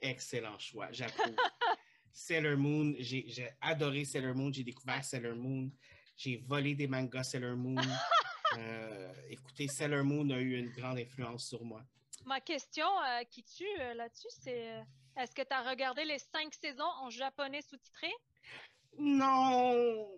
Excellent 0.00 0.58
choix, 0.58 0.88
j'approuve. 0.92 1.36
Sailor 2.12 2.56
Moon, 2.56 2.94
j'ai 2.98 3.50
adoré 3.60 4.04
Sailor 4.04 4.34
Moon, 4.34 4.50
j'ai 4.52 4.64
découvert 4.64 5.04
Sailor 5.04 5.36
Moon, 5.36 5.70
j'ai 6.16 6.38
volé 6.38 6.74
des 6.74 6.86
mangas 6.86 7.24
Sailor 7.24 7.56
Moon. 7.56 7.76
Euh, 8.58 9.12
écoutez, 9.28 9.68
Sailor 9.68 10.02
Moon 10.02 10.30
a 10.30 10.38
eu 10.38 10.56
une 10.56 10.70
grande 10.70 10.98
influence 10.98 11.46
sur 11.46 11.62
moi. 11.62 11.84
Ma 12.24 12.40
question 12.40 12.86
euh, 12.86 13.24
qui 13.24 13.44
tue 13.44 13.64
euh, 13.80 13.94
là-dessus, 13.94 14.28
c'est 14.30 14.68
euh, 14.68 14.82
est-ce 15.16 15.34
que 15.34 15.42
tu 15.42 15.52
as 15.52 15.62
regardé 15.68 16.04
les 16.04 16.18
cinq 16.18 16.54
saisons 16.54 16.90
en 17.00 17.08
japonais 17.08 17.62
sous-titré? 17.62 18.08
Non! 18.98 20.08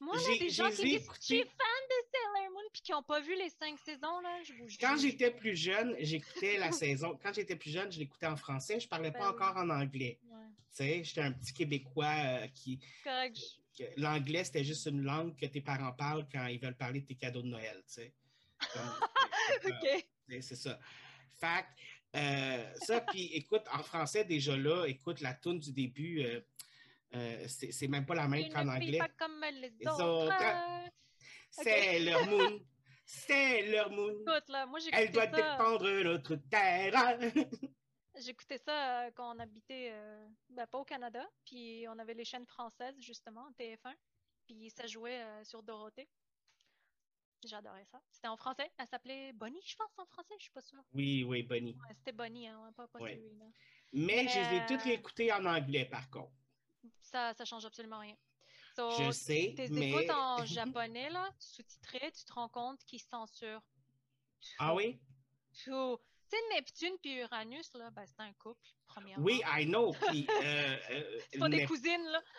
Moi, 0.00 0.16
là, 0.16 0.22
J'ai- 0.26 0.38
des 0.38 0.50
gens 0.50 0.70
qui 0.70 0.76
suis 1.20 1.40
fan 1.42 1.82
de 1.90 2.06
Sailor 2.12 2.50
Moon 2.52 2.68
puis 2.72 2.82
qui 2.82 2.92
n'ont 2.92 3.02
pas 3.02 3.20
vu 3.20 3.34
les 3.36 3.50
cinq 3.50 3.78
saisons, 3.80 4.20
là, 4.20 4.42
je 4.44 4.52
Quand 4.80 4.96
j'étais 4.96 5.30
plus 5.32 5.56
jeune, 5.56 5.96
j'écoutais 5.98 6.56
la 6.58 6.70
saison. 6.72 7.18
Quand 7.22 7.32
j'étais 7.34 7.56
plus 7.56 7.70
jeune, 7.70 7.90
je 7.90 7.98
l'écoutais 7.98 8.26
en 8.26 8.36
français, 8.36 8.78
je 8.78 8.86
parlais 8.88 9.10
pas 9.10 9.18
Ben 9.18 9.24
oui. 9.30 9.34
encore 9.42 9.56
en 9.56 9.70
anglais. 9.70 10.18
Ouais, 10.30 10.36
Tu 10.70 10.76
sais, 10.84 11.04
j'étais 11.04 11.22
un 11.22 11.32
petit 11.32 11.52
Québécois 11.52 12.14
euh, 12.24 12.46
qui. 12.54 12.78
correct. 13.02 13.38
L'anglais, 13.96 14.42
c'était 14.44 14.64
juste 14.64 14.86
une 14.86 15.02
langue 15.02 15.36
que 15.36 15.46
tes 15.46 15.60
parents 15.60 15.92
parlent 15.92 16.26
quand 16.32 16.46
ils 16.46 16.58
veulent 16.58 16.76
parler 16.76 17.00
de 17.00 17.06
tes 17.06 17.14
cadeaux 17.14 17.42
de 17.42 17.46
Noël, 17.48 17.76
tu 17.86 17.94
sais. 17.94 18.12
Comme- 18.72 18.82
OK. 19.72 20.06
C'est 20.28 20.42
c'est 20.42 20.56
ça. 20.56 20.78
Euh, 22.16 22.72
ça, 22.86 23.00
puis 23.02 23.26
écoute, 23.34 23.62
en 23.72 23.82
français, 23.82 24.24
déjà 24.24 24.56
là, 24.56 24.86
écoute, 24.86 25.20
la 25.20 25.34
toune 25.34 25.60
du 25.60 25.72
début, 25.72 26.22
euh, 27.14 27.46
c'est 27.48 27.88
même 27.88 28.04
pas 28.06 28.14
la 28.14 28.28
même 28.28 28.50
qu'en 28.52 28.68
anglais. 28.68 28.98
pas 28.98 29.08
comme 29.08 29.42
les, 29.52 29.72
autres. 29.86 30.04
autres, 30.04 30.90
C'est 31.50 32.00
leur 32.00 32.26
moon. 32.28 32.60
C'est 33.04 33.62
leur 33.70 33.90
moon. 33.90 34.10
Écoute, 34.20 34.48
là, 34.48 34.66
moi, 34.66 34.78
Elle 34.92 35.10
doit 35.10 35.30
ça. 35.30 35.36
défendre 35.56 35.90
notre 36.02 36.36
terre. 36.50 36.92
J'écoutais 38.20 38.58
ça 38.58 39.04
euh, 39.06 39.10
quand 39.14 39.34
on 39.34 39.38
habitait, 39.38 39.90
euh, 39.92 40.28
ben, 40.50 40.66
pas 40.66 40.78
au 40.78 40.84
Canada, 40.84 41.24
puis 41.44 41.86
on 41.88 41.98
avait 41.98 42.14
les 42.14 42.24
chaînes 42.24 42.46
françaises, 42.46 42.96
justement, 42.98 43.42
en 43.42 43.52
TF1, 43.52 43.94
puis 44.46 44.70
ça 44.70 44.86
jouait 44.86 45.24
sur 45.44 45.62
Dorothée. 45.62 46.08
J'adorais 47.44 47.84
ça. 47.84 48.00
C'était 48.10 48.26
en 48.28 48.36
français. 48.36 48.68
Elle 48.78 48.86
s'appelait 48.88 49.32
Bonnie, 49.32 49.62
je 49.64 49.76
pense, 49.76 49.96
en 49.98 50.06
français, 50.06 50.34
je 50.38 50.42
suis 50.42 50.50
pas 50.52 50.60
sûre. 50.60 50.82
Oui, 50.92 51.22
oui, 51.22 51.44
Bonnie. 51.44 51.74
Ouais, 51.74 51.94
c'était 51.94 52.12
Bonnie, 52.12 52.48
hein, 52.48 52.72
pas, 52.76 52.88
pas 52.88 52.98
Ouais. 52.98 53.14
celui-là. 53.14 53.44
Mais 53.92 54.26
je 54.28 54.38
les 54.38 54.56
ai 54.56 54.66
toutes 54.66 54.86
écoutées 54.86 55.32
en 55.32 55.44
anglais, 55.46 55.84
par 55.84 56.10
contre. 56.10 56.32
Ça, 57.02 57.34
ça 57.34 57.44
change 57.44 57.64
absolument 57.64 57.98
rien. 58.00 58.16
So, 58.76 58.90
Je 58.90 59.10
sais, 59.10 59.54
tes 59.56 59.68
mais... 59.68 59.90
écoutes 59.90 60.10
en 60.10 60.44
japonais, 60.44 61.10
là, 61.10 61.28
sous-titré, 61.38 62.12
tu 62.12 62.24
te 62.24 62.32
rends 62.32 62.48
compte 62.48 62.84
qu'ils 62.84 63.00
censurent 63.00 63.62
Ah 64.58 64.74
oui? 64.74 65.00
tout. 65.64 65.98
Tu 66.30 66.36
sais, 66.36 66.42
Neptune 66.54 66.96
puis 67.02 67.14
Uranus, 67.20 67.72
là, 67.74 67.90
ben, 67.90 68.04
c'est 68.06 68.20
un 68.20 68.32
couple, 68.34 68.68
premièrement. 68.86 69.24
Oui, 69.24 69.40
I 69.56 69.64
know. 69.64 69.92
Puis, 70.08 70.26
euh, 70.28 70.76
euh, 70.90 71.20
C'est 71.30 71.38
pas 71.38 71.48
des 71.48 71.64
cousines, 71.66 72.04
là. 72.12 72.22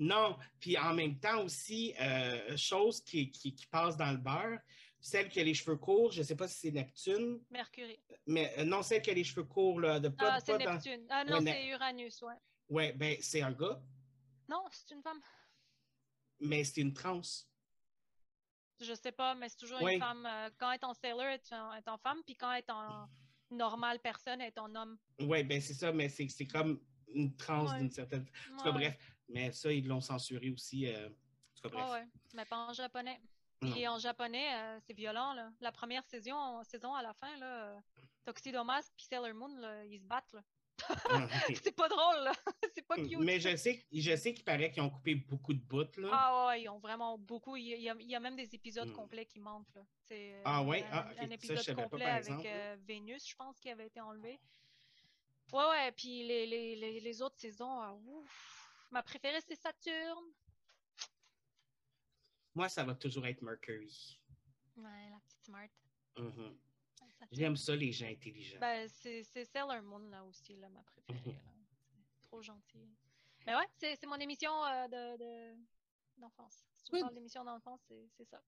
Non, 0.00 0.36
puis 0.58 0.76
en 0.76 0.92
même 0.92 1.18
temps 1.20 1.42
aussi, 1.44 1.94
euh, 2.00 2.56
chose 2.56 3.00
qui, 3.00 3.30
qui, 3.30 3.54
qui 3.54 3.66
passe 3.66 3.96
dans 3.96 4.10
le 4.10 4.16
beurre, 4.18 4.58
celle 5.00 5.28
qui 5.28 5.38
a 5.38 5.44
les 5.44 5.54
cheveux 5.54 5.76
courts, 5.76 6.10
je 6.10 6.18
ne 6.20 6.24
sais 6.24 6.34
pas 6.34 6.48
si 6.48 6.58
c'est 6.58 6.70
Neptune, 6.72 7.40
Mercury. 7.50 8.00
mais 8.26 8.52
euh, 8.58 8.64
non, 8.64 8.82
celle 8.82 9.02
qui 9.02 9.10
a 9.10 9.14
les 9.14 9.22
cheveux 9.22 9.44
courts, 9.44 9.78
là, 9.80 10.00
de 10.00 10.08
pas, 10.08 10.34
Ah, 10.34 10.40
c'est 10.40 10.58
dans... 10.58 10.72
Neptune. 10.74 11.06
Ah 11.10 11.24
non, 11.24 11.38
Ouais, 11.38 11.44
c'est 11.52 11.66
Uranus, 11.68 12.22
ouais. 12.22 12.34
Ouais, 12.68 12.92
ben 12.92 13.16
c'est 13.20 13.42
un 13.42 13.52
gars, 13.52 13.80
Non, 14.48 14.64
c'est 14.70 14.94
une 14.94 15.02
femme. 15.02 15.20
mais 16.40 16.64
c'est 16.64 16.80
une 16.80 16.92
trans. 16.94 17.20
Je 18.80 18.92
sais 18.94 19.12
pas, 19.12 19.34
mais 19.34 19.48
c'est 19.48 19.56
toujours 19.56 19.86
une 19.86 20.00
femme. 20.00 20.26
euh, 20.26 20.50
quand 20.58 20.70
elle 20.70 20.78
est 20.80 20.84
en 20.84 20.94
sailor, 20.94 21.22
elle 21.22 21.34
est 21.40 21.52
en, 21.52 21.72
elle 21.72 21.78
est 21.78 21.88
en 21.88 21.98
femme, 21.98 22.22
puis 22.24 22.34
quand 22.36 22.50
elle 22.52 22.58
est 22.58 22.70
en 22.70 23.08
normale 23.50 24.00
personne, 24.00 24.40
elle 24.40 24.48
est 24.48 24.58
en 24.58 24.74
homme. 24.74 24.98
Oui, 25.20 25.44
ben 25.44 25.60
c'est 25.60 25.74
ça, 25.74 25.92
mais 25.92 26.08
c'est 26.08 26.28
c'est 26.28 26.46
comme 26.46 26.80
une 27.08 27.32
Ouais. 27.48 27.78
d'une 27.78 27.90
certaine. 27.90 28.26
En 28.52 28.56
tout 28.56 28.64
cas, 28.64 28.72
bref. 28.72 28.98
Mais 29.28 29.52
ça, 29.52 29.72
ils 29.72 29.86
l'ont 29.86 30.00
censuré 30.00 30.50
aussi. 30.50 30.86
euh, 30.88 31.08
En 31.08 31.54
tout 31.54 31.62
cas, 31.62 31.68
bref. 31.68 31.84
Ouais, 31.86 31.92
ouais, 32.00 32.06
mais 32.34 32.44
pas 32.44 32.56
en 32.68 32.72
japonais. 32.72 33.20
Non. 33.62 33.74
Et 33.76 33.88
en 33.88 33.98
japonais, 33.98 34.54
euh, 34.54 34.80
c'est 34.86 34.92
violent, 34.92 35.32
là. 35.32 35.50
La 35.60 35.70
première 35.72 36.04
saison, 36.04 36.62
saison 36.64 36.92
à 36.94 37.02
la 37.02 37.14
fin, 37.14 37.34
là, 37.36 37.80
Tuxedo 38.26 38.64
Mask 38.64 38.92
puis 38.96 39.06
Sailor 39.06 39.32
Moon, 39.34 39.56
là, 39.56 39.84
ils 39.86 40.00
se 40.00 40.04
battent, 40.04 40.32
là. 40.32 40.42
Ah, 41.10 41.28
c'est 41.62 41.74
pas 41.76 41.88
drôle, 41.88 42.24
là. 42.24 42.32
c'est 42.74 42.86
pas 42.86 42.96
cute. 42.96 43.18
Mais 43.20 43.38
je 43.40 43.56
sais, 43.56 43.86
je 43.92 44.16
sais 44.16 44.34
qu'il 44.34 44.44
paraît 44.44 44.70
qu'ils 44.70 44.82
ont 44.82 44.90
coupé 44.90 45.14
beaucoup 45.14 45.54
de 45.54 45.60
bouts. 45.60 45.84
Là. 45.96 46.08
Ah 46.12 46.46
ouais, 46.48 46.62
ils 46.62 46.68
ont 46.68 46.78
vraiment 46.78 47.16
beaucoup. 47.18 47.56
Il 47.56 47.66
y 47.66 47.88
a, 47.88 47.94
il 47.98 48.06
y 48.10 48.14
a- 48.14 48.20
même 48.20 48.36
des 48.36 48.54
épisodes 48.54 48.88
Hmm. 48.88 48.92
complets 48.94 49.26
qui 49.26 49.38
manquent. 49.40 49.74
Là. 49.74 49.82
C'est, 50.02 50.40
Ah 50.44 50.62
ouais? 50.62 50.82
un, 50.84 50.88
Ah, 50.98 51.10
un 51.20 51.30
épisode 51.30 51.74
complet 51.76 52.04
avec 52.04 52.44
euh, 52.46 52.76
Vénus, 52.80 53.28
je 53.28 53.36
pense, 53.36 53.58
qui 53.60 53.70
avait 53.70 53.86
été 53.86 54.00
enlevé. 54.00 54.40
Ouais, 55.52 55.64
ouais, 55.70 55.92
puis 55.92 56.26
les, 56.26 56.46
les, 56.46 56.74
les, 56.76 57.00
les 57.00 57.22
autres 57.22 57.38
saisons, 57.38 57.80
ah, 57.80 57.94
ouf. 57.94 58.86
Ma 58.90 59.02
préférée, 59.02 59.40
c'est 59.46 59.54
Saturne. 59.56 60.24
Moi, 62.54 62.68
ça 62.68 62.84
va 62.84 62.94
toujours 62.94 63.26
être 63.26 63.42
Mercury. 63.42 64.20
Ouais, 64.76 65.10
la 65.10 65.18
petite 65.20 65.44
Smart. 65.44 65.68
Mhm. 66.18 66.56
J'aime 67.32 67.56
ça, 67.56 67.74
les 67.76 67.92
gens 67.92 68.06
intelligents. 68.06 68.58
Ben, 68.60 68.88
c'est 68.88 69.22
Sailor 69.44 69.82
Moon, 69.82 69.98
là 70.10 70.24
aussi, 70.24 70.56
là, 70.56 70.68
ma 70.68 70.82
préférée. 70.82 71.32
Là. 71.32 71.40
Trop 72.24 72.42
gentil. 72.42 72.88
Mais 73.46 73.54
ouais, 73.54 73.66
c'est 73.78 74.06
mon 74.06 74.16
émission 74.16 74.52
euh, 74.64 74.88
de- 74.88 75.18
de- 75.18 75.58
d'enfance. 76.16 76.64
si 76.82 76.90
d'émission 77.14 77.44
d'enfance, 77.44 77.80
c'est 77.88 78.08
c'est 78.16 78.24
ça. 78.24 78.42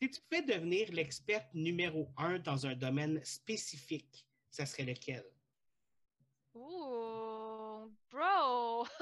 Si 0.00 0.10
tu 0.10 0.20
pouvais 0.20 0.42
devenir 0.42 0.92
l'experte 0.92 1.52
numéro 1.54 2.12
un 2.16 2.38
dans 2.38 2.66
un 2.66 2.74
domaine 2.74 3.24
spécifique, 3.24 4.26
ça 4.50 4.64
serait 4.66 4.84
lequel? 4.84 5.24
Ouh, 6.54 7.92
bro! 8.10 8.86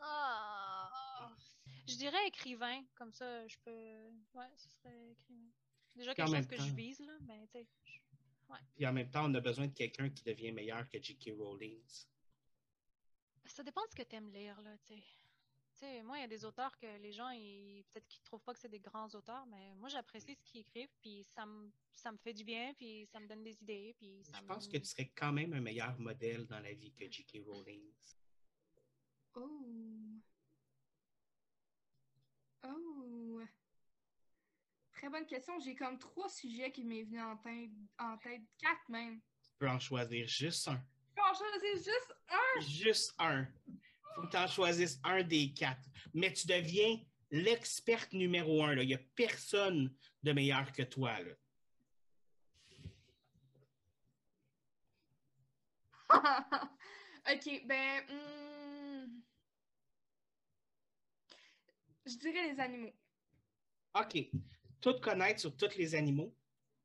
Ah. 0.00 1.30
Je 1.86 1.96
dirais 1.96 2.26
écrivain, 2.28 2.82
comme 2.94 3.12
ça 3.12 3.46
je 3.46 3.56
peux. 3.64 4.10
Ouais, 4.38 4.50
ce 4.56 4.68
serait 4.68 5.10
écrivain. 5.12 5.50
Déjà 5.94 6.14
quelque 6.14 6.26
chose 6.34 6.46
que 6.46 6.56
temps- 6.56 6.64
je 6.66 6.74
vise, 6.74 7.00
là, 7.00 7.12
mais 7.22 7.46
tu 7.46 7.52
sais. 7.58 7.66
je- 7.84 8.00
Puis 8.76 8.86
en 8.86 8.92
même 8.92 9.10
temps, 9.10 9.28
on 9.30 9.34
a 9.34 9.40
besoin 9.40 9.66
de 9.68 9.72
quelqu'un 9.72 10.10
qui 10.10 10.22
devient 10.24 10.52
meilleur 10.52 10.88
que 10.88 11.00
J.K. 11.00 11.32
Rowling. 11.36 11.80
Ça 13.46 13.62
dépend 13.62 13.82
de 13.84 13.90
ce 13.90 13.96
que 13.96 14.02
tu 14.02 14.16
aimes 14.16 14.30
lire, 14.32 14.60
là, 14.62 14.76
tu 14.78 14.94
sais. 14.94 15.02
Tu 15.76 15.80
sais, 15.80 16.02
moi, 16.04 16.18
il 16.18 16.20
y 16.20 16.24
a 16.24 16.28
des 16.28 16.44
auteurs 16.44 16.76
que 16.78 16.86
les 16.98 17.12
gens, 17.12 17.30
ils... 17.30 17.84
peut-être 17.90 18.06
qu'ils 18.06 18.22
trouvent 18.22 18.42
pas 18.42 18.52
que 18.54 18.60
c'est 18.60 18.68
des 18.68 18.78
grands 18.78 19.08
auteurs, 19.08 19.44
mais 19.46 19.74
moi, 19.74 19.88
j'apprécie 19.88 20.34
ce 20.36 20.42
qu'ils 20.44 20.60
écrivent, 20.60 20.94
puis 21.00 21.24
ça 21.24 21.44
me... 21.46 21.70
ça 21.92 22.12
me 22.12 22.16
fait 22.18 22.32
du 22.32 22.44
bien, 22.44 22.72
puis 22.74 23.06
ça 23.06 23.18
me 23.18 23.26
donne 23.26 23.42
des 23.42 23.60
idées, 23.60 23.94
puis 23.98 24.22
ça 24.24 24.38
Je 24.38 24.44
pense 24.44 24.68
que 24.68 24.76
tu 24.76 24.84
serais 24.84 25.08
quand 25.16 25.32
même 25.32 25.52
un 25.52 25.60
meilleur 25.60 25.98
modèle 25.98 26.46
dans 26.46 26.60
la 26.60 26.72
vie 26.74 26.92
que 26.92 27.10
J.K. 27.10 27.42
Rowling. 27.44 27.92
Oh. 29.34 29.66
Oh. 32.64 33.13
Très 35.04 35.10
bonne 35.10 35.26
question. 35.26 35.60
J'ai 35.60 35.74
comme 35.74 35.98
trois 35.98 36.30
sujets 36.30 36.72
qui 36.72 36.82
m'est 36.82 37.02
venu 37.02 37.20
en 37.20 37.36
tête, 37.36 37.68
en 37.98 38.16
tête, 38.16 38.40
quatre 38.58 38.88
même. 38.88 39.20
Tu 39.42 39.50
peux 39.58 39.68
en 39.68 39.78
choisir 39.78 40.26
juste 40.26 40.66
un. 40.66 40.82
Franchement, 41.14 41.46
c'est 41.60 41.76
juste 41.76 42.16
un. 42.30 42.60
Juste 42.62 43.14
un. 43.18 43.46
faut 44.14 44.22
que 44.22 44.30
tu 44.30 44.36
en 44.38 44.46
choisisses 44.46 44.98
un 45.04 45.22
des 45.22 45.52
quatre. 45.52 45.86
Mais 46.14 46.32
tu 46.32 46.46
deviens 46.46 46.98
l'experte 47.30 48.14
numéro 48.14 48.64
un. 48.64 48.74
là. 48.74 48.82
Il 48.82 48.86
n'y 48.86 48.94
a 48.94 49.00
personne 49.14 49.94
de 50.22 50.32
meilleur 50.32 50.72
que 50.72 50.84
toi. 50.84 51.20
Là. 51.20 51.34
ok, 57.30 57.66
ben. 57.66 58.04
hmm, 58.08 59.20
Je 62.06 62.16
dirais 62.16 62.52
les 62.54 62.58
animaux. 62.58 62.92
OK. 63.96 64.30
Tout 64.84 65.00
connaître 65.00 65.40
sur 65.40 65.56
tous 65.56 65.78
les 65.78 65.94
animaux? 65.94 66.36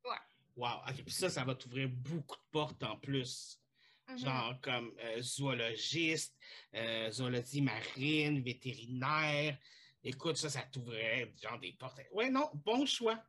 Ouais. 0.05 0.15
Wow. 0.55 0.77
OK. 0.87 1.03
Puis 1.03 1.11
ça, 1.13 1.29
ça 1.29 1.43
va 1.43 1.53
t'ouvrir 1.53 1.89
beaucoup 1.89 2.37
de 2.37 2.49
portes 2.49 2.81
en 2.81 2.95
plus. 2.95 3.61
Mhm. 4.07 4.17
Genre 4.19 4.61
comme 4.61 4.93
euh, 5.03 5.21
zoologiste, 5.21 6.33
euh, 6.75 7.11
zoologie 7.11 7.61
marine, 7.61 8.41
vétérinaire. 8.41 9.57
Écoute, 10.01 10.37
ça, 10.37 10.49
ça 10.49 10.61
t'ouvrait 10.61 11.33
genre 11.43 11.59
des 11.59 11.73
portes. 11.73 11.99
Ouais, 12.13 12.29
non, 12.29 12.49
bon 12.53 12.85
choix. 12.85 13.21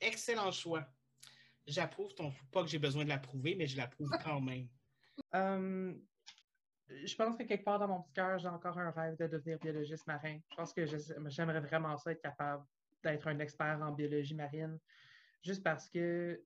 Excellent 0.00 0.52
choix. 0.52 0.86
J'approuve 1.66 2.14
ton. 2.14 2.32
Pas 2.52 2.62
que 2.62 2.68
j'ai 2.68 2.78
besoin 2.78 3.02
de 3.02 3.08
l'approuver, 3.08 3.56
mais 3.56 3.66
je 3.66 3.76
l'approuve 3.76 4.10
quand 4.22 4.40
même. 4.40 4.68
Euh, 5.34 5.92
je 6.86 7.14
pense 7.16 7.36
que 7.36 7.42
quelque 7.42 7.64
part 7.64 7.80
dans 7.80 7.88
mon 7.88 8.02
petit 8.02 8.12
cœur, 8.12 8.38
j'ai 8.38 8.46
encore 8.46 8.78
un 8.78 8.92
rêve 8.92 9.16
de 9.18 9.26
devenir 9.26 9.58
biologiste 9.58 10.06
marin. 10.06 10.38
Je 10.48 10.54
pense 10.54 10.72
que 10.72 10.86
j'aimerais 10.86 11.60
vraiment 11.60 11.96
ça 11.96 12.12
être 12.12 12.22
capable 12.22 12.64
d'être 13.02 13.28
un 13.28 13.38
expert 13.38 13.80
en 13.82 13.92
biologie 13.92 14.34
marine, 14.34 14.78
juste 15.42 15.62
parce 15.62 15.88
que 15.88 16.42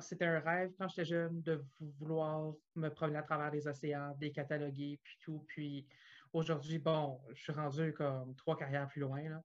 c'était 0.00 0.26
un 0.26 0.38
rêve 0.40 0.72
quand 0.78 0.88
j'étais 0.88 1.04
jeune 1.04 1.42
de 1.42 1.64
vou- 1.78 1.92
vouloir 1.98 2.52
me 2.76 2.88
promener 2.88 3.18
à 3.18 3.22
travers 3.22 3.50
les 3.50 3.66
océans, 3.66 4.16
les 4.20 4.32
cataloguer, 4.32 5.00
puis 5.02 5.16
tout. 5.20 5.44
Puis 5.48 5.86
aujourd'hui, 6.32 6.78
bon, 6.78 7.20
je 7.34 7.42
suis 7.42 7.52
rendu 7.52 7.92
comme 7.92 8.34
trois 8.36 8.56
carrières 8.56 8.88
plus 8.88 9.00
loin. 9.00 9.42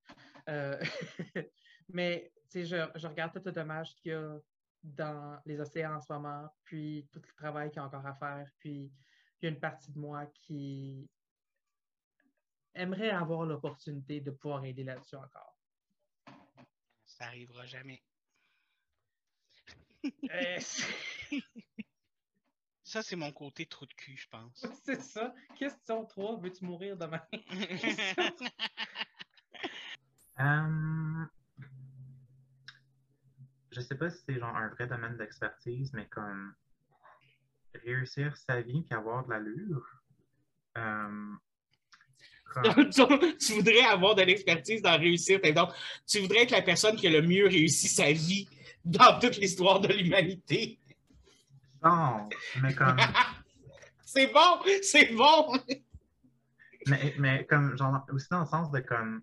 Euh, 0.49 0.79
mais 1.89 2.31
je, 2.53 2.89
je 2.95 3.07
regarde 3.07 3.33
tout 3.33 3.41
le 3.43 3.51
dommage 3.51 3.95
qu'il 3.95 4.11
y 4.11 4.15
a 4.15 4.37
dans 4.83 5.39
les 5.45 5.59
océans 5.59 5.95
en 5.95 6.01
ce 6.01 6.13
moment, 6.13 6.47
puis 6.63 7.07
tout 7.11 7.21
le 7.25 7.33
travail 7.33 7.69
qu'il 7.69 7.77
y 7.77 7.79
a 7.79 7.85
encore 7.85 8.05
à 8.05 8.13
faire, 8.13 8.47
puis 8.59 8.93
il 9.41 9.45
y 9.45 9.47
a 9.47 9.49
une 9.49 9.59
partie 9.59 9.91
de 9.91 9.99
moi 9.99 10.25
qui 10.27 11.09
aimerait 12.73 13.09
avoir 13.09 13.45
l'opportunité 13.45 14.21
de 14.21 14.31
pouvoir 14.31 14.63
aider 14.65 14.83
là-dessus 14.83 15.15
encore. 15.15 15.56
Ça 17.17 17.25
arrivera 17.25 17.65
jamais. 17.65 18.01
Euh, 20.31 20.59
Ça, 22.83 23.01
c'est 23.01 23.15
mon 23.17 23.33
côté 23.33 23.65
trou 23.65 23.85
de 23.85 23.93
cul, 23.93 24.15
je 24.15 24.29
pense. 24.29 24.65
c'est 24.85 25.01
ça. 25.01 25.33
Question 25.57 26.05
3, 26.05 26.39
veux-tu 26.39 26.63
mourir 26.63 26.95
demain? 26.95 27.21
Euh, 30.39 31.25
je 33.71 33.81
sais 33.81 33.95
pas 33.95 34.11
si 34.11 34.23
c'est 34.23 34.39
genre 34.39 34.55
un 34.55 34.69
vrai 34.69 34.85
domaine 34.85 35.17
d'expertise, 35.17 35.91
mais 35.93 36.07
comme 36.09 36.53
réussir 37.73 38.37
sa 38.37 38.61
vie 38.61 38.83
puis 38.83 38.93
avoir 38.93 39.25
de 39.25 39.31
l'allure. 39.31 40.03
Euh, 40.77 41.35
tu, 42.91 43.37
tu 43.37 43.53
voudrais 43.53 43.81
avoir 43.81 44.15
de 44.15 44.21
l'expertise 44.23 44.81
dans 44.81 44.97
réussir. 44.97 45.39
Donc, 45.55 45.69
tu 46.07 46.19
voudrais 46.19 46.43
être 46.43 46.51
la 46.51 46.61
personne 46.61 46.95
qui 46.95 47.07
a 47.07 47.09
le 47.09 47.21
mieux 47.21 47.47
réussi 47.47 47.87
sa 47.87 48.11
vie 48.11 48.47
dans 48.83 49.19
toute 49.19 49.37
l'histoire 49.37 49.79
de 49.79 49.93
l'humanité. 49.93 50.79
non, 51.83 52.29
mais 52.61 52.73
comme, 52.73 52.97
c'est 54.05 54.27
bon, 54.27 54.61
c'est 54.81 55.13
bon. 55.13 55.59
mais, 56.87 57.15
mais 57.17 57.45
comme, 57.45 57.77
genre, 57.77 58.05
aussi 58.11 58.27
dans 58.31 58.41
le 58.41 58.45
sens 58.45 58.71
de 58.71 58.79
comme, 58.79 59.21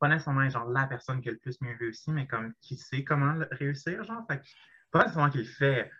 pas 0.00 0.08
nécessairement 0.08 0.48
genre 0.48 0.68
la 0.70 0.86
personne 0.86 1.20
qui 1.20 1.28
a 1.28 1.32
le 1.32 1.38
plus 1.38 1.60
mieux 1.60 1.76
réussi, 1.78 2.10
mais 2.12 2.26
comme 2.26 2.54
qui 2.60 2.76
sait 2.76 3.02
comment 3.02 3.34
réussir, 3.52 4.04
genre, 4.04 4.22
fait 4.28 4.42
pas 4.90 5.00
nécessairement 5.00 5.30
qui 5.30 5.38
le 5.38 5.44
fait, 5.44 5.90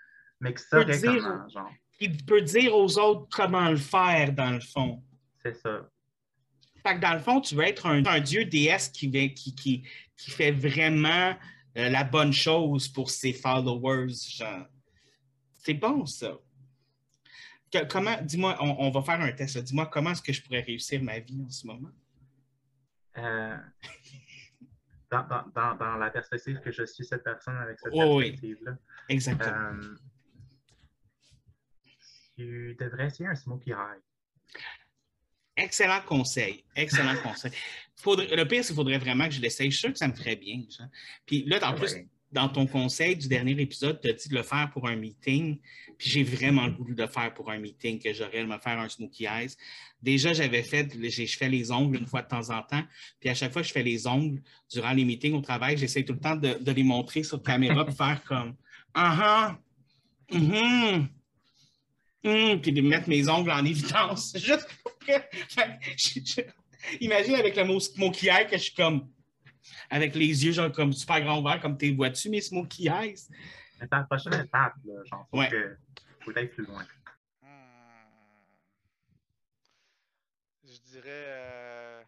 mais 0.40 0.54
qui 0.54 0.62
saurait 0.62 1.00
comment, 1.00 1.48
genre, 1.48 1.70
Il 2.00 2.24
peut 2.24 2.42
dire 2.42 2.74
aux 2.74 2.98
autres 2.98 3.28
comment 3.30 3.68
le 3.68 3.76
faire, 3.76 4.32
dans 4.32 4.52
le 4.52 4.60
fond. 4.60 5.02
C'est 5.42 5.54
ça. 5.54 5.88
Fait 6.86 6.94
que 6.96 7.00
dans 7.00 7.14
le 7.14 7.20
fond, 7.20 7.40
tu 7.40 7.54
veux 7.54 7.64
être 7.64 7.86
un, 7.86 8.04
un 8.06 8.20
dieu 8.20 8.44
déesse 8.44 8.88
qui, 8.88 9.06
va- 9.08 9.32
qui, 9.34 9.54
qui, 9.54 9.82
qui 10.16 10.30
fait 10.30 10.52
vraiment 10.52 11.36
euh, 11.76 11.88
la 11.90 12.04
bonne 12.04 12.32
chose 12.32 12.88
pour 12.88 13.10
ses 13.10 13.32
followers. 13.32 14.08
Genre. 14.36 14.66
C'est 15.54 15.74
bon, 15.74 16.06
ça. 16.06 16.34
Que- 17.70 17.84
comment, 17.86 18.16
dis-moi, 18.22 18.56
on, 18.60 18.76
on 18.86 18.90
va 18.90 19.02
faire 19.02 19.20
un 19.20 19.32
test. 19.32 19.58
Dis-moi 19.58 19.86
comment 19.86 20.10
est-ce 20.12 20.22
que 20.22 20.32
je 20.32 20.42
pourrais 20.42 20.60
réussir 20.62 21.02
ma 21.02 21.18
vie 21.18 21.42
en 21.44 21.50
ce 21.50 21.66
moment? 21.66 21.90
Euh, 23.18 23.56
dans, 25.10 25.26
dans, 25.26 25.44
dans, 25.54 25.74
dans 25.74 25.96
la 25.96 26.10
perspective 26.10 26.60
que 26.60 26.70
je 26.70 26.84
suis 26.84 27.04
cette 27.04 27.24
personne 27.24 27.56
avec 27.58 27.78
cette 27.80 27.92
Oui, 27.92 28.04
oui. 28.06 28.30
perspective-là, 28.30 28.76
Exactement. 29.08 29.52
euh, 29.52 29.96
tu 32.36 32.76
devrais 32.78 33.06
essayer 33.08 33.28
un 33.28 33.34
smoky 33.34 33.70
eye. 33.72 34.00
Excellent 35.58 36.00
conseil. 36.06 36.62
Excellent 36.76 37.16
conseil. 37.22 37.50
Faudrait- 37.96 38.34
le 38.34 38.46
pire, 38.46 38.62
c'est 38.62 38.68
qu'il 38.68 38.76
faudrait 38.76 38.98
vraiment 38.98 39.26
que 39.26 39.34
je 39.34 39.40
l'essaye. 39.40 39.70
Je 39.70 39.76
suis 39.76 39.86
sûr 39.86 39.92
que 39.92 39.98
ça 39.98 40.06
me 40.06 40.14
ferait 40.14 40.36
bien. 40.36 40.62
Puis 41.26 41.44
là, 41.46 41.58
en 41.68 41.74
plus, 41.74 41.96
dans 42.30 42.48
ton 42.48 42.66
conseil 42.66 43.16
du 43.16 43.26
dernier 43.26 43.60
épisode, 43.60 44.00
tu 44.00 44.08
as 44.08 44.12
dit 44.12 44.28
de 44.28 44.36
le 44.36 44.44
faire 44.44 44.70
pour 44.72 44.88
un 44.88 44.94
meeting. 44.94 45.58
Puis 45.98 46.10
j'ai 46.10 46.22
vraiment 46.22 46.66
le 46.66 46.72
goût 46.72 46.94
de 46.94 47.02
le 47.02 47.08
faire 47.08 47.34
pour 47.34 47.50
un 47.50 47.58
meeting, 47.58 47.98
que 47.98 48.12
j'aurais 48.12 48.44
me 48.44 48.56
faire 48.58 48.78
un 48.78 48.88
smokey 48.88 49.24
eyes. 49.24 49.50
Déjà, 50.00 50.32
j'avais 50.32 50.62
fait, 50.62 50.92
je 50.96 51.36
fais 51.36 51.48
les 51.48 51.72
ongles 51.72 51.98
une 51.98 52.06
fois 52.06 52.22
de 52.22 52.28
temps 52.28 52.50
en 52.50 52.62
temps. 52.62 52.84
Puis 53.18 53.28
à 53.28 53.34
chaque 53.34 53.52
fois 53.52 53.62
que 53.62 53.68
je 53.68 53.72
fais 53.72 53.82
les 53.82 54.06
ongles 54.06 54.40
durant 54.70 54.92
les 54.92 55.04
meetings 55.04 55.34
au 55.34 55.40
travail, 55.40 55.76
j'essaie 55.76 56.04
tout 56.04 56.12
le 56.12 56.20
temps 56.20 56.36
de, 56.36 56.70
les 56.70 56.82
montrer 56.84 57.24
sur 57.24 57.42
caméra 57.42 57.84
pour 57.84 57.96
faire 57.96 58.22
comme 58.24 58.54
Ah 58.94 59.58
uh 60.30 60.36
-huh, 60.36 61.08
puis 62.60 62.72
de 62.72 62.80
mettre 62.80 63.08
mes 63.08 63.28
ongles 63.28 63.50
en 63.50 63.64
évidence. 63.74 64.36
Juste 64.36 64.68
Imagine 67.00 67.34
avec 67.34 67.56
le 67.56 67.64
mot 67.64 67.80
smokey 67.80 68.28
eye 68.28 68.46
que 68.46 68.56
je 68.56 68.62
suis 68.64 68.74
comme 68.74 69.10
avec 69.90 70.14
les 70.14 70.44
yeux 70.44 70.52
genre 70.52 70.72
comme 70.72 70.92
super 70.92 71.20
grand 71.20 71.40
ouverts, 71.40 71.60
comme 71.60 71.76
tes 71.76 71.92
vois-tu 71.92 72.28
mes 72.30 72.40
smokey 72.40 72.84
eyes? 72.84 73.28
C'est 73.78 73.90
la 73.90 74.04
prochaine 74.04 74.34
étape, 74.34 74.74
là. 74.84 75.04
Genre, 75.04 75.26
faut 75.30 75.38
ouais. 75.38 75.48
que 75.48 75.76
faut 76.20 76.30
aller 76.36 76.48
plus 76.48 76.64
loin. 76.64 76.84
Hmm. 77.42 77.46
Je 80.64 80.78
dirais 80.90 81.04
euh, 81.06 82.02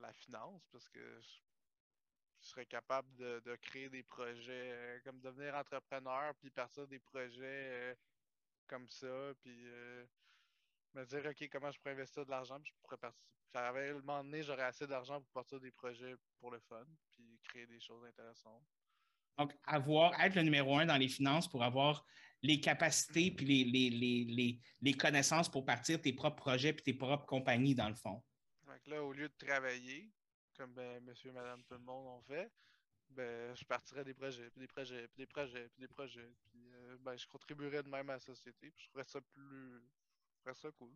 la 0.00 0.12
finance, 0.12 0.66
parce 0.72 0.88
que 0.88 1.00
je, 1.20 1.28
je 2.40 2.48
serais 2.48 2.66
capable 2.66 3.14
de, 3.16 3.40
de, 3.44 3.56
créer 3.56 3.88
des 3.88 4.02
projets, 4.02 4.72
euh, 4.72 4.98
comme 5.04 5.20
devenir 5.20 5.54
entrepreneur, 5.54 6.34
puis 6.40 6.50
partir 6.50 6.86
des 6.86 6.98
projets 6.98 7.42
euh, 7.42 7.94
comme 8.66 8.88
ça, 8.88 9.32
puis 9.42 9.66
euh, 9.66 10.04
me 10.94 11.04
dire, 11.04 11.24
OK, 11.26 11.48
comment 11.50 11.70
je 11.70 11.78
pourrais 11.78 11.92
investir 11.92 12.24
de 12.24 12.30
l'argent, 12.30 12.60
puis 12.60 12.72
je 12.74 12.82
pourrais 12.82 12.96
partir. 12.96 13.20
À 13.54 13.68
un 13.70 13.92
moment 13.94 14.24
donné, 14.24 14.42
j'aurais 14.42 14.64
assez 14.64 14.86
d'argent 14.86 15.20
pour 15.20 15.30
partir 15.30 15.60
des 15.60 15.70
projets 15.70 16.14
pour 16.40 16.50
le 16.50 16.58
fun, 16.60 16.84
puis 17.12 17.38
créer 17.44 17.66
des 17.66 17.80
choses 17.80 18.04
intéressantes. 18.04 18.64
Donc, 19.38 19.52
avoir, 19.64 20.18
être 20.20 20.34
le 20.34 20.42
numéro 20.42 20.76
un 20.78 20.86
dans 20.86 20.96
les 20.96 21.08
finances 21.08 21.48
pour 21.48 21.62
avoir 21.62 22.04
les 22.42 22.60
capacités 22.60 23.30
puis 23.30 23.46
les, 23.46 23.64
les, 23.64 23.90
les, 23.90 24.60
les, 24.80 24.92
connaissances 24.94 25.48
pour 25.48 25.64
partir 25.64 26.00
tes 26.00 26.12
propres 26.12 26.36
projets 26.36 26.72
puis 26.72 26.82
tes 26.82 26.94
propres 26.94 27.26
compagnies, 27.26 27.74
dans 27.74 27.88
le 27.88 27.94
fond. 27.94 28.22
Donc 28.66 28.86
là, 28.86 29.02
au 29.02 29.12
lieu 29.12 29.28
de 29.28 29.46
travailler, 29.46 30.12
comme 30.56 30.72
ben, 30.74 31.02
monsieur 31.04 31.30
et 31.30 31.32
madame 31.32 31.62
tout 31.64 31.74
le 31.74 31.80
monde 31.80 32.06
ont 32.06 32.22
fait, 32.22 32.50
ben, 33.08 33.54
je 33.54 33.64
partirais 33.64 34.04
des 34.04 34.14
projets, 34.14 34.50
puis 34.50 34.60
des 34.60 34.66
projets, 34.66 35.08
puis 35.08 35.18
des 35.18 35.26
projets, 35.26 35.68
puis 35.70 35.80
des 35.80 35.88
projets. 35.88 36.32
Puis 36.50 36.70
euh, 36.74 36.96
ben, 37.00 37.16
je 37.16 37.26
contribuerais 37.26 37.82
de 37.82 37.88
même 37.88 38.10
à 38.10 38.14
la 38.14 38.20
société, 38.20 38.70
puis 38.70 38.84
je 38.84 38.90
ferais 38.90 39.04
ça 39.04 39.20
plus. 39.20 39.82
Ferais 40.44 40.54
ça 40.54 40.70
cool. 40.72 40.90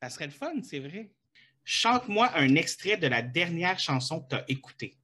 Ça 0.00 0.08
serait 0.08 0.26
le 0.26 0.32
fun, 0.32 0.62
c'est 0.62 0.78
vrai. 0.78 1.12
Chante-moi 1.62 2.30
un 2.34 2.54
extrait 2.54 2.96
de 2.96 3.06
la 3.06 3.20
dernière 3.20 3.78
chanson 3.78 4.22
que 4.22 4.30
tu 4.30 4.34
as 4.36 4.50
écoutée. 4.50 4.96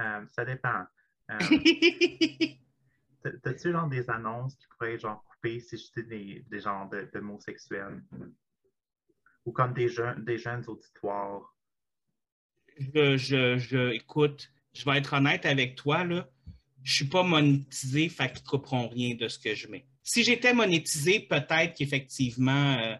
Euh, 0.00 0.26
ça 0.30 0.44
dépend. 0.44 0.84
Euh, 1.30 1.38
T'as-tu 3.42 3.72
genre 3.72 3.88
des 3.88 4.10
annonces 4.10 4.56
qui 4.56 4.66
pourraient 4.68 4.98
genre 4.98 5.24
couper 5.24 5.60
si 5.60 5.78
je 5.78 6.02
dis 6.02 6.08
des, 6.08 6.44
des 6.50 6.60
genres 6.60 6.88
de, 6.90 7.08
de, 7.12 7.20
mots 7.20 7.40
sexuels? 7.40 8.02
Ou 9.46 9.52
comme 9.52 9.72
des, 9.72 9.88
jeunes, 9.88 10.22
des 10.24 10.38
jeunes 10.38 10.64
auditoires? 10.66 11.56
Je, 12.76 13.16
je, 13.16 13.58
je, 13.58 13.92
écoute, 13.92 14.52
je 14.74 14.84
vais 14.84 14.98
être 14.98 15.14
honnête 15.14 15.46
avec 15.46 15.76
toi, 15.76 16.04
là. 16.04 16.28
Je 16.82 16.94
suis 16.94 17.08
pas 17.08 17.22
monétisé, 17.22 18.08
fait 18.08 18.32
qu'ils 18.32 18.44
ne 18.44 18.48
couperont 18.48 18.88
rien 18.88 19.14
de 19.14 19.28
ce 19.28 19.38
que 19.38 19.54
je 19.54 19.68
mets. 19.68 19.86
Si 20.02 20.24
j'étais 20.24 20.52
monétisé, 20.52 21.20
peut-être 21.20 21.74
qu'effectivement, 21.76 22.76
euh, 22.78 22.96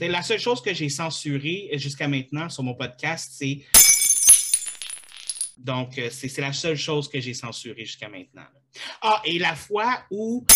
la 0.00 0.22
seule 0.22 0.38
chose 0.38 0.62
que 0.62 0.72
j'ai 0.72 0.88
censurée 0.88 1.70
jusqu'à 1.74 2.08
maintenant 2.08 2.48
sur 2.48 2.62
mon 2.62 2.74
podcast, 2.74 3.32
c'est 3.34 3.64
donc, 5.58 5.98
euh, 5.98 6.08
c'est 6.10 6.38
la 6.38 6.52
seule 6.52 6.76
chose 6.76 7.08
que 7.08 7.20
j'ai 7.20 7.34
censurée 7.34 7.84
jusqu'à 7.84 8.08
maintenant. 8.08 8.46
Ah, 9.02 9.20
et 9.24 9.38
la 9.38 9.56
fois 9.56 10.04
où 10.10 10.46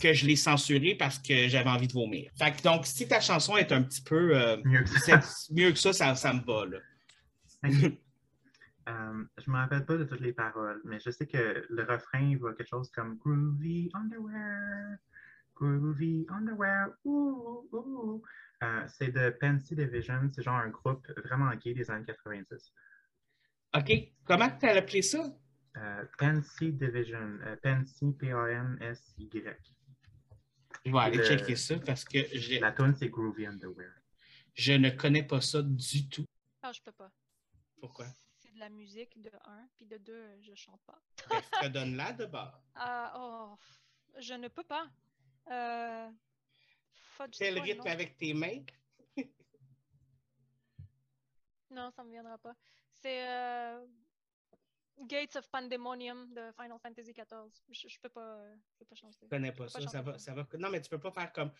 que 0.00 0.14
je 0.14 0.26
l'ai 0.26 0.36
censurée 0.36 0.94
parce 0.94 1.18
que 1.18 1.48
j'avais 1.48 1.68
envie 1.68 1.88
de 1.88 1.92
vomir. 1.92 2.30
Fait 2.38 2.62
donc, 2.64 2.86
si 2.86 3.06
ta 3.06 3.20
chanson 3.20 3.56
est 3.56 3.70
un 3.72 3.82
petit 3.82 4.00
peu 4.00 4.34
euh, 4.34 4.56
mieux, 4.64 4.82
que 4.82 4.98
ça. 5.00 5.20
mieux, 5.50 5.72
que 5.72 5.78
ça, 5.78 6.14
ça, 6.14 6.32
me 6.32 6.40
va. 6.40 6.64
Là. 6.66 7.68
Euh, 8.90 9.24
je 9.38 9.50
ne 9.50 9.56
me 9.56 9.60
rappelle 9.60 9.84
pas 9.84 9.96
de 9.96 10.04
toutes 10.04 10.20
les 10.20 10.32
paroles, 10.32 10.80
mais 10.84 10.98
je 11.00 11.10
sais 11.10 11.26
que 11.26 11.64
le 11.68 11.84
refrain 11.84 12.36
va 12.38 12.52
quelque 12.54 12.68
chose 12.68 12.90
comme 12.90 13.18
Groovy 13.18 13.90
Underwear, 13.94 14.96
Groovy 15.54 16.26
Underwear, 16.28 16.88
ouh, 17.04 17.68
ouh. 17.72 18.22
c'est 18.88 19.12
de 19.12 19.30
Pansy 19.40 19.76
Division, 19.76 20.28
c'est 20.34 20.42
genre 20.42 20.56
un 20.56 20.70
groupe 20.70 21.06
vraiment 21.24 21.54
gay 21.54 21.74
des 21.74 21.90
années 21.90 22.04
90. 22.04 22.72
OK. 23.76 23.92
Comment 24.24 24.50
tu 24.58 24.66
as 24.66 24.76
appelé 24.76 25.02
ça? 25.02 25.24
Uh, 25.76 26.06
Pansy 26.18 26.72
Division. 26.72 27.38
Uh, 27.42 27.56
Pansy, 27.62 28.12
P-A-N-S-Y. 28.18 29.30
Je 30.84 30.90
vais 30.90 30.98
aller 30.98 31.18
le, 31.18 31.24
checker 31.24 31.56
ça 31.56 31.78
parce 31.78 32.04
que 32.04 32.18
j'ai. 32.32 32.58
La 32.58 32.72
tune, 32.72 32.94
c'est 32.96 33.08
Groovy 33.08 33.46
Underwear. 33.46 33.92
Je 34.54 34.72
ne 34.72 34.90
connais 34.90 35.22
pas 35.22 35.40
ça 35.40 35.62
du 35.62 36.08
tout. 36.08 36.26
Ah, 36.62 36.72
je 36.72 36.80
peux 36.82 36.92
pas. 36.92 37.12
Pourquoi? 37.78 38.06
La 38.60 38.68
musique 38.68 39.18
de 39.22 39.30
un, 39.46 39.66
puis 39.74 39.86
de 39.86 39.96
deux, 39.96 40.38
je 40.42 40.54
chante 40.54 40.82
pas. 40.82 41.00
ben, 41.62 41.68
donne-la 41.72 42.12
de 42.12 42.26
bas. 42.26 42.62
Ah, 42.74 43.14
oh, 43.16 43.56
je 44.18 44.34
ne 44.34 44.48
peux 44.48 44.64
pas. 44.64 44.86
Euh, 45.50 46.10
rythme 47.58 47.84
non. 47.84 47.90
avec 47.90 48.18
tes 48.18 48.34
mains? 48.34 48.62
non, 51.70 51.90
ça 51.90 52.02
ne 52.02 52.08
me 52.08 52.12
viendra 52.12 52.36
pas. 52.36 52.54
C'est 52.92 53.26
euh, 53.26 53.86
Gates 55.02 55.36
of 55.36 55.48
Pandemonium 55.50 56.32
de 56.34 56.52
Final 56.60 56.78
Fantasy 56.82 57.12
XIV. 57.12 57.50
Je, 57.70 57.88
je 57.88 58.00
peux 58.00 58.08
pas, 58.08 58.38
je 58.72 58.78
peux 58.78 58.84
pas 58.84 58.94
chanter. 58.94 59.18
Je 59.22 59.28
connais 59.28 59.52
pas, 59.52 59.68
ça. 59.68 59.80
ça, 59.88 60.02
va, 60.02 60.18
ça 60.18 60.34
va. 60.34 60.46
Non, 60.58 60.70
mais 60.70 60.80
tu 60.80 60.90
peux 60.90 60.98
pas 60.98 61.10
faire 61.10 61.32
comme. 61.32 61.50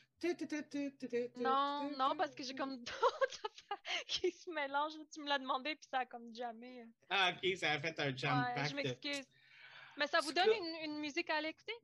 Non, 1.36 1.90
non, 1.96 2.16
parce 2.16 2.34
que 2.34 2.42
j'ai 2.42 2.54
comme 2.54 2.76
d'autres 2.84 3.42
affaires 3.70 4.04
qui 4.06 4.30
se 4.30 4.50
mélangent. 4.50 4.94
Tu 5.12 5.20
me 5.20 5.28
l'as 5.28 5.38
demandé, 5.38 5.74
puis 5.74 5.88
ça 5.90 6.00
a 6.00 6.06
comme 6.06 6.34
jamais. 6.34 6.86
Ah, 7.08 7.32
ok, 7.32 7.56
ça 7.56 7.72
a 7.72 7.80
fait 7.80 7.98
un 7.98 8.16
jam 8.16 8.44
ouais, 8.56 8.68
Je 8.68 8.74
m'excuse. 8.74 9.26
Mais 9.96 10.06
ça 10.06 10.20
vous 10.20 10.32
donne 10.32 10.48
une, 10.48 10.90
une, 10.90 11.00
musique 11.00 11.28
à 11.30 11.36
aller 11.36 11.48
écouter? 11.48 11.74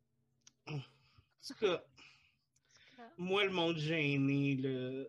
En 0.69 0.79
tout 1.47 1.55
cas, 1.55 1.83
moi, 3.16 3.45
le 3.45 3.51
monde 3.51 3.77
gêné, 3.77 4.57
là. 4.57 5.05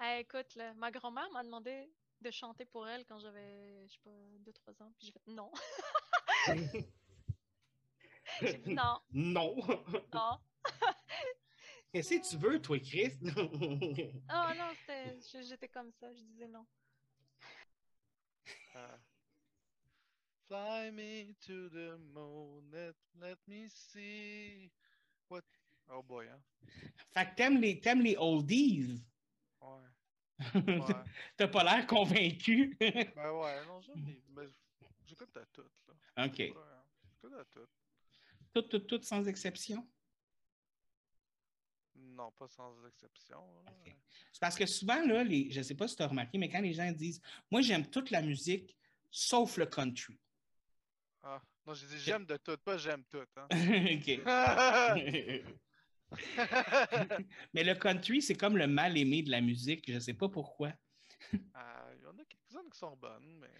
Hey, 0.00 0.22
écoute, 0.22 0.54
là, 0.56 0.74
ma 0.74 0.90
grand-mère 0.90 1.30
m'a 1.30 1.42
demandé 1.42 1.88
de 2.22 2.30
chanter 2.30 2.64
pour 2.64 2.88
elle 2.88 3.04
quand 3.04 3.18
j'avais, 3.18 3.86
je 3.88 3.92
sais 3.92 4.00
pas, 4.02 4.72
2-3 4.72 4.82
ans. 4.82 4.92
Puis 4.98 5.06
j'ai 5.06 5.12
fait 5.12 5.20
non. 5.26 5.50
j'ai 8.40 8.58
dit 8.58 8.74
non. 8.74 9.00
Non. 9.12 9.56
Non. 10.12 10.38
Qu'est-ce 11.92 12.14
que 12.14 12.30
tu 12.30 12.36
veux, 12.38 12.62
toi, 12.62 12.78
Chris? 12.78 13.12
oh 13.22 14.50
non, 14.56 14.70
j'étais 15.42 15.68
comme 15.68 15.92
ça, 15.92 16.12
je 16.14 16.22
disais 16.22 16.48
non. 16.48 16.66
Uh, 18.74 18.96
fly 20.48 20.90
me 20.90 21.34
to 21.46 21.68
the 21.68 21.98
moon, 22.14 22.62
let, 22.72 22.94
let 23.20 23.36
me 23.46 23.68
see 23.68 24.70
what. 25.28 25.42
Oh 25.90 26.02
boy, 26.02 26.26
hein. 26.28 26.40
Fait 27.12 27.26
que 27.26 27.34
t'aimes 27.34 27.60
les, 27.60 27.78
t'aimes 27.80 28.00
les 28.00 28.16
oldies. 28.16 29.04
Ouais. 29.60 29.68
Ouais. 30.54 30.80
T'as 31.36 31.48
pas 31.48 31.64
l'air 31.64 31.86
convaincu. 31.86 32.76
ben 32.80 33.32
ouais, 33.32 33.66
non, 33.66 33.80
j'écoute 35.04 35.36
à 35.36 35.44
tout. 35.46 35.62
Là. 35.88 36.26
OK. 36.26 36.38
Ouais, 36.38 36.54
j'écoute 37.10 37.32
à 37.38 37.44
tout. 37.44 37.66
Tout, 38.54 38.62
tout, 38.62 38.80
tout, 38.80 39.02
sans 39.02 39.26
exception? 39.26 39.86
Non, 41.94 42.30
pas 42.32 42.48
sans 42.48 42.74
exception. 42.86 43.38
Okay. 43.80 43.96
C'est 44.32 44.40
parce 44.40 44.56
que 44.56 44.66
souvent, 44.66 45.04
là, 45.06 45.24
les, 45.24 45.50
je 45.50 45.58
ne 45.58 45.62
sais 45.62 45.74
pas 45.74 45.88
si 45.88 45.96
tu 45.96 46.02
as 46.02 46.08
remarqué, 46.08 46.36
mais 46.38 46.48
quand 46.48 46.60
les 46.60 46.74
gens 46.74 46.90
disent 46.92 47.20
Moi, 47.50 47.62
j'aime 47.62 47.86
toute 47.88 48.10
la 48.10 48.22
musique 48.22 48.76
sauf 49.10 49.56
le 49.56 49.66
country. 49.66 50.18
Ah, 51.22 51.40
non, 51.66 51.74
j'ai 51.74 51.86
dit 51.86 51.98
j'aime 51.98 52.26
de 52.26 52.36
tout, 52.36 52.56
pas 52.58 52.76
j'aime 52.76 53.04
tout. 53.04 53.24
Hein. 53.36 53.46
OK. 53.94 54.20
Mais 57.54 57.64
le 57.64 57.74
country, 57.74 58.22
c'est 58.22 58.34
comme 58.34 58.56
le 58.56 58.66
mal 58.66 58.96
aimé 58.96 59.22
de 59.22 59.30
la 59.30 59.40
musique. 59.40 59.84
Je 59.88 59.94
ne 59.94 60.00
sais 60.00 60.14
pas 60.14 60.28
pourquoi. 60.28 60.72
Ah, 61.54 61.86
il 61.96 62.02
y 62.02 62.06
en 62.06 62.18
a 62.18 62.24
quelques-unes 62.24 62.70
qui 62.70 62.78
sont 62.78 62.96
bonnes, 62.96 63.38
mais. 63.40 63.50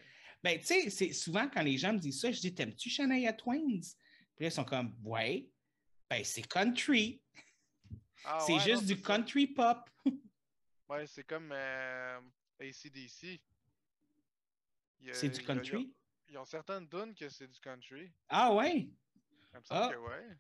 Ben, 0.43 0.59
tu 0.59 0.67
sais, 0.67 0.91
c'est 0.91 1.13
souvent 1.13 1.49
quand 1.49 1.63
les 1.63 1.79
gens 1.79 1.93
me 1.93 1.99
disent 1.99 2.21
ça, 2.21 2.33
je 2.33 2.41
dis 2.41 2.53
T'aimes-tu 2.55 2.91
Shania 2.91 3.33
Twins? 3.33 3.81
Puis 4.35 4.45
là, 4.45 4.49
ils 4.49 4.53
sont 4.53 4.65
comme 4.65 4.97
Ouais. 5.05 5.49
Ben, 6.11 6.25
c'est 6.25 6.43
country. 6.47 7.23
Ah, 8.25 8.39
c'est 8.41 8.55
ouais, 8.55 8.61
juste 8.61 8.83
non, 8.83 8.89
du 8.89 9.01
country 9.01 9.47
pop. 9.47 9.89
ouais, 10.89 11.07
c'est 11.07 11.25
comme 11.25 11.51
euh, 11.53 12.21
ACDC. 12.61 13.41
C'est 15.13 15.29
du 15.31 15.43
country? 15.45 15.93
Ils 16.29 16.39
ont 16.39 16.45
certaines 16.45 16.89
tunes 16.89 17.15
que 17.15 17.29
c'est 17.29 17.49
du 17.49 17.59
country. 17.61 18.13
Ah 18.29 18.55
ouais? 18.55 18.89
Il 19.55 19.59
me 19.59 19.65
semble 19.65 19.81
Ah. 19.85 19.91
que 19.93 19.99
ouais. 19.99 20.37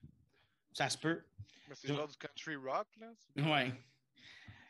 Ça 0.73 0.89
se 0.91 0.99
peut. 0.99 1.23
Mais 1.69 1.75
c'est 1.75 1.89
genre 1.89 2.09
du 2.09 2.17
country 2.17 2.57
rock, 2.57 2.89
là. 2.99 3.13
Ouais. 3.37 3.73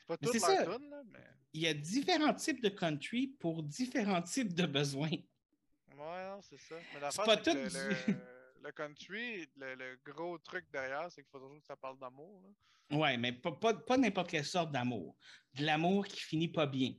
C'est 0.09 0.17
pas 0.17 0.17
leur 0.31 0.41
ça. 0.41 0.77
tune, 0.77 0.91
là, 0.91 1.03
mais. 1.11 1.25
Il 1.55 1.61
y 1.63 1.67
a 1.67 1.75
différents 1.75 2.35
types 2.35 2.63
de 2.63 2.69
country 2.71 3.29
pour 3.39 3.63
différents 3.63 4.23
types 4.23 4.55
de 4.55 4.67
besoins. 4.67 5.11
Ouais, 5.11 6.29
non, 6.31 6.41
c'est 6.43 6.59
ça. 6.59 6.77
Mais 6.95 7.01
C'est 7.11 7.17
pas 7.25 7.37
c'est 7.37 7.43
que 7.43 7.51
tout 7.51 7.57
le, 7.57 7.69
du- 7.69 8.13
le, 8.13 8.19
le 8.65 8.73
country, 8.73 9.49
le, 9.57 9.75
le 9.75 10.01
gros 10.05 10.39
truc 10.39 10.65
derrière, 10.73 11.11
c'est 11.13 11.23
qu'il 11.23 11.31
faut 11.31 11.39
toujours 11.39 11.59
que 11.61 11.67
ça 11.67 11.77
parle 11.77 11.99
d'amour. 11.99 12.43
là. 12.43 12.97
Ouais, 12.97 13.17
mais 13.17 13.33
pas, 13.33 13.53
pas, 13.53 13.75
pas 13.75 13.97
n'importe 13.99 14.31
quelle 14.31 14.45
sorte 14.45 14.73
d'amour. 14.73 15.17
De 15.55 15.65
l'amour 15.65 16.07
qui 16.07 16.21
finit 16.21 16.49
pas 16.49 16.67
bien. 16.67 16.95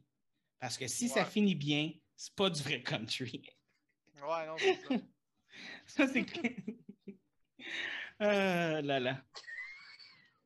Parce 0.60 0.78
que 0.78 0.88
si 0.88 1.10
ça 1.10 1.26
finit 1.26 1.56
bien, 1.56 1.92
c'est 2.16 2.34
pas 2.36 2.50
du 2.50 2.62
vrai 2.62 2.82
country. 2.84 3.44
Ouais, 4.16 4.48
non, 4.48 4.56
c'est 4.58 4.76
ça. 4.76 4.96
Ça, 5.86 6.08
c'est 6.08 6.24
clair. 6.26 6.52
Euh, 8.24 8.82
là, 8.82 9.00
là. 9.00 9.18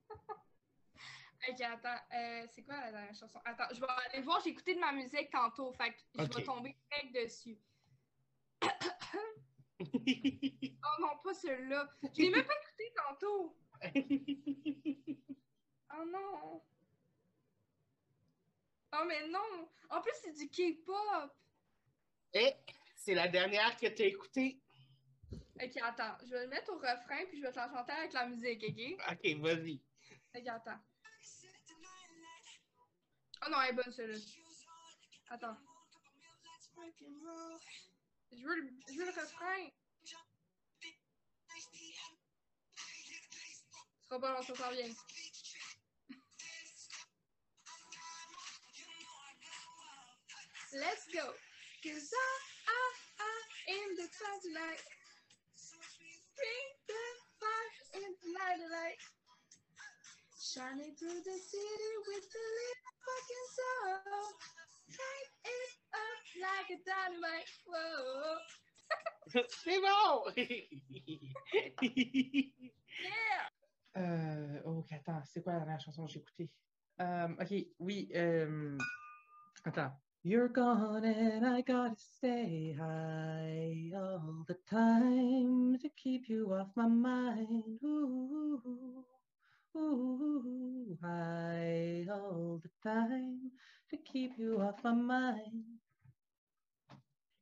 Ok, 1.50 1.62
attends. 1.62 2.04
euh, 2.14 2.46
c'est 2.54 2.64
quoi 2.64 2.76
la 2.82 2.92
dernière 2.92 3.16
chanson? 3.16 3.40
Attends, 3.46 3.74
je 3.74 3.80
vais 3.80 3.88
aller 4.12 4.22
voir. 4.22 4.42
J'ai 4.44 4.50
écouté 4.50 4.76
de 4.76 4.80
ma 4.82 4.92
musique 4.92 5.30
tantôt. 5.32 5.72
Fait 5.74 5.92
que 5.94 5.98
je 6.18 6.24
vais 6.38 6.44
tomber 6.44 6.76
direct 6.92 7.16
dessus. 7.16 7.58
Oh 9.80 11.02
non, 11.02 11.10
pas 11.24 11.34
celui-là. 11.36 11.88
Je 12.02 12.22
l'ai 12.24 12.32
même 12.32 12.44
pas 12.46 12.54
écouté 12.64 12.94
tantôt. 12.96 13.56
Oh 16.00 16.04
non. 16.06 16.62
Oh 18.94 19.06
mais 19.08 19.28
non. 19.30 19.70
En 19.90 20.02
plus, 20.02 20.12
c'est 20.22 20.34
du 20.34 20.50
K-pop. 20.50 21.32
Et 22.34 22.54
c'est 22.96 23.14
la 23.14 23.28
dernière 23.28 23.78
que 23.78 23.88
tu 23.88 24.02
as 24.02 24.08
écoutée. 24.08 24.60
Ok, 25.60 25.78
attends. 25.82 26.18
Je 26.24 26.30
vais 26.30 26.44
le 26.44 26.48
mettre 26.50 26.72
au 26.72 26.78
refrain 26.78 27.26
puis 27.30 27.40
je 27.40 27.44
vais 27.44 27.52
te 27.52 27.58
la 27.58 27.70
chanter 27.70 27.92
avec 27.92 28.14
la 28.14 28.28
musique, 28.28 28.64
ok? 28.64 28.80
OK, 29.12 29.42
vas-y. 29.42 29.82
Ok, 30.36 30.48
attends. 30.48 30.80
Oh 33.46 33.50
non, 33.50 33.62
elle 33.62 33.70
est 33.70 33.74
bonne 33.74 33.92
celle-là. 33.92 34.18
Attends. 35.30 35.58
Je 38.32 38.44
veux 38.44 38.56
le, 38.56 38.70
je 38.88 38.94
veux 38.98 39.06
le 39.06 39.12
refrain. 39.12 39.70
Ce 44.00 44.10
sera 44.10 44.20
pas 44.22 44.34
long, 44.34 44.42
ça 44.44 44.56
s'en 44.56 44.72
vient. 44.72 44.94
Let's 50.74 51.08
go. 51.12 51.34
Cause 51.84 52.12
I, 52.14 52.40
I, 52.68 52.92
I 53.20 53.74
am 53.74 53.96
the 53.96 54.08
twilight. 54.12 54.97
Bring 56.38 56.68
the 56.88 57.04
fire 57.42 57.74
in 57.98 58.10
the 58.22 58.30
light 58.38 58.62
of 58.62 58.70
light. 58.72 59.02
Shining 60.38 60.94
through 60.98 61.22
the 61.26 61.38
city 61.38 61.92
with 62.08 62.26
the 62.30 62.46
little 62.58 62.94
fucking 63.06 63.48
soul. 63.58 64.26
Light 64.98 65.32
it 65.46 65.72
up 65.94 66.22
like 66.42 66.70
a 66.72 66.80
dynamite. 66.86 67.52
Whoa. 67.68 68.38
C'est 69.50 69.82
bon! 69.82 70.24
Yeah! 73.00 73.50
Euh, 73.98 74.62
ok, 74.64 74.92
attends, 74.94 75.22
c'est 75.26 75.42
quoi 75.44 75.54
la 75.54 75.60
dernière 75.60 75.82
chanson 75.82 76.06
que 76.06 76.12
j'ai 76.14 76.20
écoutée? 76.20 76.50
Euh, 77.02 77.28
ok, 77.40 77.54
oui. 77.80 78.10
euh, 78.16 78.78
attends. 79.66 79.92
You're 80.28 80.50
gone 80.50 81.06
and 81.06 81.46
I 81.48 81.62
gotta 81.62 81.96
stay 81.96 82.76
high 82.78 83.92
all 83.96 84.44
the 84.46 84.58
time 84.70 85.80
to 85.80 85.90
keep 85.96 86.28
you 86.28 86.54
off 86.54 86.68
my 86.76 86.86
mind. 86.86 87.80
Ooh, 87.82 89.06
ooh, 89.78 90.98
high 91.02 92.06
all 92.12 92.60
the 92.62 92.70
time 92.84 93.52
to 93.90 93.98
keep 94.04 94.34
you 94.38 94.60
off 94.60 94.84
my 94.84 94.92
mind. 94.92 95.64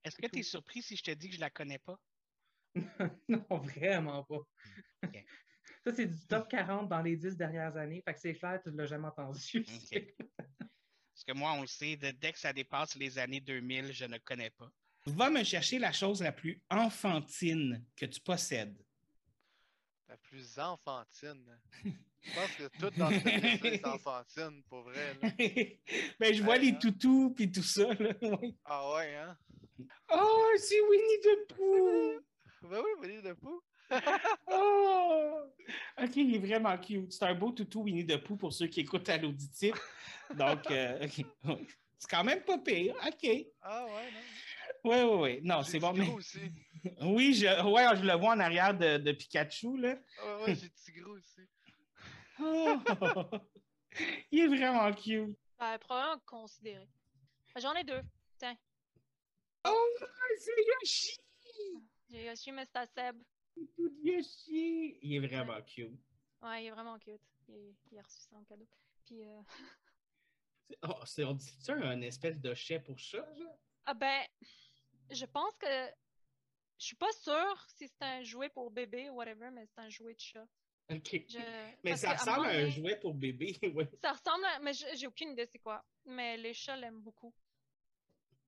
Est-ce 0.03 0.17
que 0.17 0.27
tu 0.27 0.41
es 0.41 0.43
surpris 0.43 0.83
si 0.83 0.95
je 0.95 1.01
te 1.01 1.11
dis 1.15 1.29
que 1.29 1.35
je 1.37 1.41
la 1.41 1.49
connais 1.49 1.79
pas? 1.79 1.97
non, 3.27 3.57
vraiment 3.63 4.23
pas. 4.25 4.45
Ok. 5.03 5.25
Ça, 5.83 5.91
c'est 5.91 6.05
du 6.05 6.27
top 6.27 6.47
40 6.49 6.87
dans 6.87 7.01
les 7.01 7.17
10 7.17 7.35
dernières 7.35 7.75
années. 7.77 8.03
Fait 8.05 8.13
que 8.13 8.19
c'est 8.19 8.35
clair, 8.35 8.61
tu 8.61 8.69
ne 8.69 8.77
l'as 8.77 8.85
jamais 8.85 9.07
entendu. 9.07 9.65
Ok. 9.91 10.15
Parce 11.15 11.23
que 11.23 11.31
moi, 11.31 11.53
on 11.53 11.61
le 11.61 11.67
sait, 11.67 11.95
de- 11.95 12.11
dès 12.11 12.33
que 12.33 12.39
ça 12.39 12.51
dépasse 12.51 12.95
les 12.95 13.17
années 13.17 13.39
2000, 13.39 13.93
je 13.93 14.03
ne 14.03 14.17
connais 14.17 14.49
pas. 14.49 14.69
Va 15.05 15.29
me 15.29 15.43
chercher 15.45 15.79
la 15.79 15.93
chose 15.93 16.21
la 16.21 16.33
plus 16.33 16.61
enfantine 16.69 17.85
que 17.95 18.05
tu 18.05 18.19
possèdes. 18.19 18.75
La 20.09 20.17
plus 20.17 20.59
enfantine. 20.59 21.57
Je 21.83 22.33
pense 22.33 22.51
que 22.57 22.67
tout 22.79 22.89
dans 22.97 23.09
liste 23.09 23.25
est 23.65 23.85
enfantine, 23.87 24.61
pour 24.67 24.81
vrai. 24.83 25.13
Là. 25.21 25.29
ben, 26.19 26.33
je 26.33 26.43
vois 26.43 26.55
Ouais, 26.55 26.59
les 26.59 26.71
hein? 26.71 26.79
toutous 26.81 27.33
puis 27.33 27.49
tout 27.51 27.63
ça. 27.63 27.93
Là. 27.93 28.13
Ah 28.65 28.93
ouais, 28.95 29.15
hein? 29.15 29.37
Oh, 30.11 30.49
c'est 30.57 30.81
Winnie 30.81 31.21
the 31.23 31.47
Pooh! 31.53 32.19
Ben 32.69 32.81
oui, 32.83 32.89
Winnie 32.99 33.21
the 33.21 33.33
Pooh. 33.35 33.61
Oh! 34.47 35.41
OK, 36.01 36.15
il 36.17 36.35
est 36.35 36.39
vraiment 36.39 36.77
cute. 36.77 37.11
C'est 37.13 37.25
un 37.25 37.33
beau 37.35 37.51
toutou 37.51 37.83
Winnie 37.83 38.05
the 38.05 38.17
Pooh 38.17 38.35
pour 38.35 38.53
ceux 38.53 38.67
qui 38.67 38.81
écoutent 38.81 39.09
à 39.09 39.17
l'auditif. 39.17 39.73
Donc, 40.35 40.69
euh, 40.71 41.07
c'est 41.97 42.09
quand 42.09 42.23
même 42.23 42.41
pas 42.43 42.57
pire. 42.59 42.95
OK. 43.05 43.29
Ah 43.61 43.85
ouais, 43.85 44.11
non? 44.11 44.19
Oui, 44.83 44.97
oui, 45.01 45.17
oui. 45.21 45.39
Non, 45.43 45.63
c'est 45.63 45.79
bon. 45.79 45.93
Mais... 45.93 46.09
aussi. 46.09 46.39
Oui, 47.01 47.33
je... 47.33 47.47
Ouais, 47.67 47.83
je 47.97 48.03
le 48.05 48.13
vois 48.13 48.33
en 48.35 48.39
arrière 48.39 48.77
de, 48.77 48.97
de 48.97 49.11
Pikachu. 49.11 49.75
Là. 49.77 49.95
Ah 50.21 50.43
ouais, 50.43 50.53
j'ai 50.53 50.69
Tigrou 50.69 51.15
aussi. 51.15 51.41
Oh! 52.39 52.77
il 54.31 54.41
est 54.41 54.47
vraiment 54.47 54.93
cute. 54.93 55.35
Ben, 55.57 55.79
probablement 55.79 56.21
considéré. 56.27 56.87
Ben, 57.55 57.61
J'en 57.61 57.73
ai 57.73 57.83
deux. 57.83 58.01
Tiens, 58.37 58.55
Oh, 59.67 59.87
c'est 60.37 60.51
Yoshi! 60.81 61.17
j'ai 62.11 62.25
Yoshi, 62.25 62.51
mais 62.51 62.65
c'est 62.65 62.77
à 62.77 62.85
Seb. 62.85 63.15
Tout 63.75 63.93
Yoshi! 64.03 64.99
Il 65.01 65.15
est 65.15 65.27
vraiment 65.27 65.61
cute. 65.61 65.99
Ouais, 66.41 66.63
il 66.63 66.67
est 66.67 66.71
vraiment 66.71 66.97
cute. 66.99 67.21
Il, 67.47 67.75
il 67.91 67.97
a 67.97 68.01
reçu 68.01 68.19
ça 68.21 68.35
en 68.35 68.43
cadeau. 68.43 68.67
Puis, 69.05 69.23
euh, 69.23 69.41
Oh, 70.83 71.05
c'est, 71.05 71.23
on 71.23 71.33
dit 71.33 71.55
ça 71.59 71.73
un 71.73 72.01
espèce 72.01 72.39
de 72.39 72.53
chien 72.53 72.79
pour 72.79 72.97
chat, 72.97 73.25
genre? 73.35 73.59
ah 73.85 73.93
ben, 73.93 74.25
je 75.11 75.25
pense 75.25 75.55
que 75.57 75.67
je 76.77 76.85
suis 76.85 76.95
pas 76.95 77.11
sûre 77.11 77.65
si 77.67 77.87
c'est 77.87 78.01
un 78.01 78.23
jouet 78.23 78.49
pour 78.49 78.71
bébé 78.71 79.09
ou 79.09 79.13
whatever, 79.13 79.51
mais 79.51 79.65
c'est 79.67 79.79
un 79.79 79.89
jouet 79.89 80.15
de 80.15 80.19
chat. 80.19 80.47
OK. 80.91 81.23
Je... 81.29 81.39
Mais 81.83 81.95
ça 81.95 82.13
ressemble 82.13 82.47
à 82.47 82.51
un 82.51 82.69
jouet 82.69 82.99
pour 82.99 83.13
bébé, 83.13 83.57
oui. 83.75 83.85
Ça 84.01 84.13
ressemble 84.13 84.45
à... 84.45 84.59
Mais 84.59 84.73
j'ai 84.73 85.07
aucune 85.07 85.31
idée 85.31 85.45
c'est 85.45 85.59
quoi. 85.59 85.83
Mais 86.05 86.37
les 86.37 86.53
chats 86.53 86.75
l'aiment 86.75 87.01
beaucoup. 87.01 87.33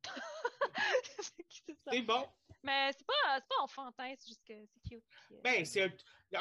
C'est 1.91 2.01
bon. 2.01 2.27
Mais 2.63 2.91
c'est 2.97 3.05
pas, 3.05 3.41
pas 3.41 3.63
enfantin, 3.63 4.13
c'est 4.17 4.27
juste 4.27 4.43
que 4.45 4.53
c'est 4.65 4.89
cute. 4.89 5.03
puis, 5.09 5.35
euh, 5.35 5.41
Ben, 5.43 5.65
c'est 5.65 5.83
un, 5.83 5.91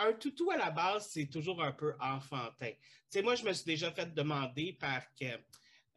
un 0.08 0.12
toutou 0.14 0.50
à 0.50 0.56
la 0.56 0.70
base, 0.70 1.08
c'est 1.10 1.26
toujours 1.26 1.62
un 1.62 1.72
peu 1.72 1.94
enfantin. 2.00 2.70
Tu 2.70 2.78
sais, 3.10 3.22
moi, 3.22 3.34
je 3.34 3.44
me 3.44 3.52
suis 3.52 3.64
déjà 3.64 3.92
fait 3.92 4.12
demander 4.14 4.72
par 4.74 5.02
que. 5.14 5.26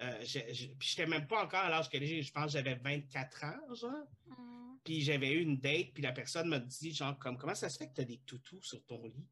Euh, 0.02 0.24
je, 0.24 0.40
j'étais 0.80 1.06
même 1.06 1.28
pas 1.28 1.44
encore 1.44 1.60
à 1.60 1.70
l'âge 1.70 1.90
que 1.90 2.00
j'ai, 2.00 2.22
je 2.22 2.32
pense 2.32 2.46
que 2.46 2.52
j'avais 2.52 2.76
24 2.76 3.44
ans, 3.44 3.76
genre. 3.76 4.08
hmm. 4.28 4.78
Puis 4.84 5.02
j'avais 5.02 5.32
eu 5.34 5.42
une 5.42 5.58
date, 5.60 5.94
puis 5.94 6.04
la 6.04 6.14
personne 6.14 6.48
m'a 6.48 6.60
dit, 6.60 6.94
genre, 6.94 7.18
comme, 7.20 7.38
comment 7.38 7.56
ça 7.56 7.70
se 7.70 7.78
fait 7.78 7.90
que 7.90 7.96
tu 7.96 8.02
as 8.02 8.06
des 8.06 8.20
toutous 8.20 8.62
sur 8.64 8.84
ton 8.86 9.04
lit? 9.04 9.28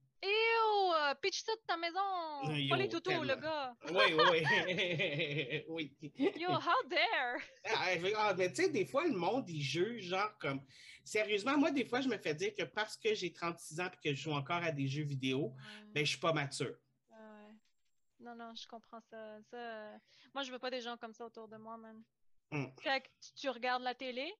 Euh, 1.08 1.16
Pitch 1.16 1.44
ça 1.44 1.54
de 1.56 1.62
ta 1.66 1.78
maison! 1.78 2.54
Yo, 2.54 2.70
pas 2.70 2.78
les 2.78 2.90
toutous, 2.90 3.24
le 3.24 3.36
gars! 3.36 3.76
Oui, 3.92 4.14
oui, 4.32 4.44
oui. 5.70 5.96
Yo, 6.38 6.50
how 6.50 6.88
dare! 6.90 7.40
Ah, 7.66 7.88
ah, 8.18 8.34
mais 8.34 8.50
tu 8.50 8.64
sais, 8.64 8.70
des 8.70 8.86
fois, 8.86 9.06
le 9.06 9.16
monde, 9.16 9.50
il 9.50 9.62
juge, 9.62 10.06
genre, 10.06 10.38
comme. 10.40 10.62
Sérieusement, 11.04 11.58
moi, 11.58 11.72
des 11.72 11.86
fois, 11.86 12.02
je 12.02 12.10
me 12.10 12.18
fais 12.18 12.34
dire 12.34 12.54
que 12.54 12.64
parce 12.64 12.98
que 12.98 13.14
j'ai 13.14 13.32
36 13.32 13.80
ans 13.80 13.86
et 13.86 14.10
que 14.10 14.14
je 14.14 14.22
joue 14.24 14.34
encore 14.34 14.62
à 14.62 14.72
des 14.72 14.88
jeux 14.88 15.04
vidéo, 15.04 15.56
ben, 15.94 16.06
je 16.06 16.10
suis 16.10 16.20
pas 16.20 16.34
mature. 16.34 16.76
Ah 17.10 17.16
ouais. 17.16 17.56
Non, 18.20 18.36
non, 18.36 18.54
je 18.56 18.68
comprends 18.68 19.00
ça. 19.00 19.40
ça 19.50 19.58
euh, 19.58 19.98
Moi, 20.34 20.44
je 20.44 20.52
veux 20.52 20.60
pas 20.60 20.70
des 20.70 20.82
gens 20.82 20.98
comme 20.98 21.14
ça 21.14 21.26
autour 21.26 21.48
de 21.48 21.56
moi, 21.56 21.78
man. 21.78 22.04
Mm. 22.52 22.66
Fait 22.82 23.02
que 23.02 23.08
tu, 23.22 23.34
tu 23.36 23.50
regardes 23.50 23.84
la 23.84 23.96
télé, 23.96 24.34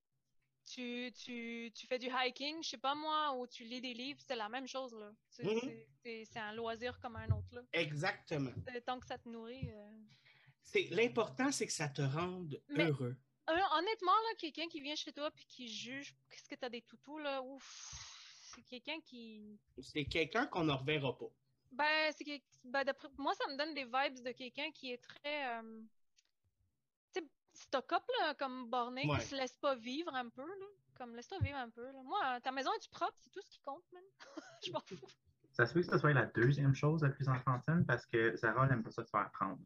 tu, 0.68 1.12
tu, 1.24 1.72
tu 1.74 1.88
fais 1.88 1.98
du 2.00 2.08
hiking, 2.12 2.62
je 2.64 2.70
sais 2.70 2.78
pas 2.78 2.94
moi, 2.96 3.34
ou 3.38 3.48
tu 3.48 3.64
lis 3.64 3.82
des 3.82 3.94
livres, 3.94 4.20
c'est 4.28 4.36
la 4.36 4.50
même 4.50 4.68
chose, 4.68 4.94
là. 4.94 5.12
C'est 5.30 5.44
Mhm. 5.44 5.72
c'est- 6.04 6.38
un 6.38 6.54
loisir 6.54 7.00
comme 7.00 7.16
un 7.16 7.28
autre, 7.30 7.48
là. 7.54 7.62
Exactement. 7.74 8.52
Tant 8.86 9.00
que 9.00 9.08
ça 9.08 9.18
te 9.18 9.28
nourrit. 9.30 9.70
euh. 9.72 9.90
C'est 10.62 10.84
L'important, 10.92 11.52
c'est 11.52 11.66
que 11.66 11.74
ça 11.74 11.88
te 11.90 12.02
rende 12.02 12.62
Mais- 12.70 12.86
heureux. 12.86 13.16
Euh, 13.50 13.54
honnêtement, 13.78 14.12
là, 14.12 14.36
quelqu'un 14.38 14.68
qui 14.68 14.82
vient 14.82 14.96
chez 14.96 15.14
toi 15.14 15.32
puis 15.32 15.46
qui 15.46 15.68
juge 15.70 16.14
qu'est-ce 16.30 16.50
que 16.50 16.56
t'as 16.56 16.70
des 16.70 16.82
toutous, 16.82 17.18
là, 17.20 17.42
ouf, 17.42 17.64
c'est 18.54 18.62
quelqu'un 18.64 19.00
qui. 19.00 19.58
C'est 19.82 20.04
quelqu'un 20.06 20.46
qu'on 20.48 20.66
ne 20.66 20.74
reverra 20.74 21.18
pas. 21.18 21.30
Ben, 21.72 22.12
c'est 22.18 22.26
que- 22.26 22.44
ben, 22.66 22.84
d'après 22.84 23.08
moi, 23.18 23.34
ça 23.36 23.48
me 23.52 23.58
donne 23.58 23.74
des 23.74 23.86
vibes 23.86 24.22
de 24.26 24.32
quelqu'un 24.34 24.70
qui 24.72 24.92
est 24.92 24.98
très. 24.98 25.58
euh, 25.60 25.82
tu 25.94 25.97
stock-up, 27.58 28.04
là, 28.22 28.34
comme 28.36 28.70
borné, 28.70 29.06
Ouais. 29.08 29.18
qui 29.20 29.26
se 29.26 29.36
laisse 29.36 29.56
pas 29.56 29.76
vivre 29.76 30.14
un 30.14 30.30
peu, 30.30 30.46
là. 30.48 30.66
Comme 30.98 31.16
laisse-toi 31.16 31.38
vivre 31.42 31.58
un 31.58 31.70
peu, 31.70 31.86
là. 31.86 32.02
Moi, 32.04 32.40
ta 32.42 32.52
maison 32.52 32.72
est 32.74 32.90
propre, 32.92 33.16
c'est 33.24 33.30
tout 33.32 33.42
ce 33.42 33.50
qui 33.50 33.60
compte, 33.62 33.84
man. 33.94 34.04
je 34.66 34.72
m'en 34.72 34.80
fous. 34.82 34.98
Ça 35.52 35.66
se 35.66 35.74
peut 35.74 35.82
que 35.82 35.88
ce 35.88 35.98
soit 35.98 36.14
la 36.14 36.26
deuxième 36.28 36.76
chose 36.76 37.02
la 37.04 37.10
plus 37.10 37.28
enfantine 37.28 37.84
parce 37.86 38.06
que 38.06 38.36
Sarah 38.36 38.68
n'aime 38.68 38.84
pas 38.84 38.92
ça 38.92 39.04
se 39.04 39.10
faire 39.10 39.30
prendre. 39.32 39.58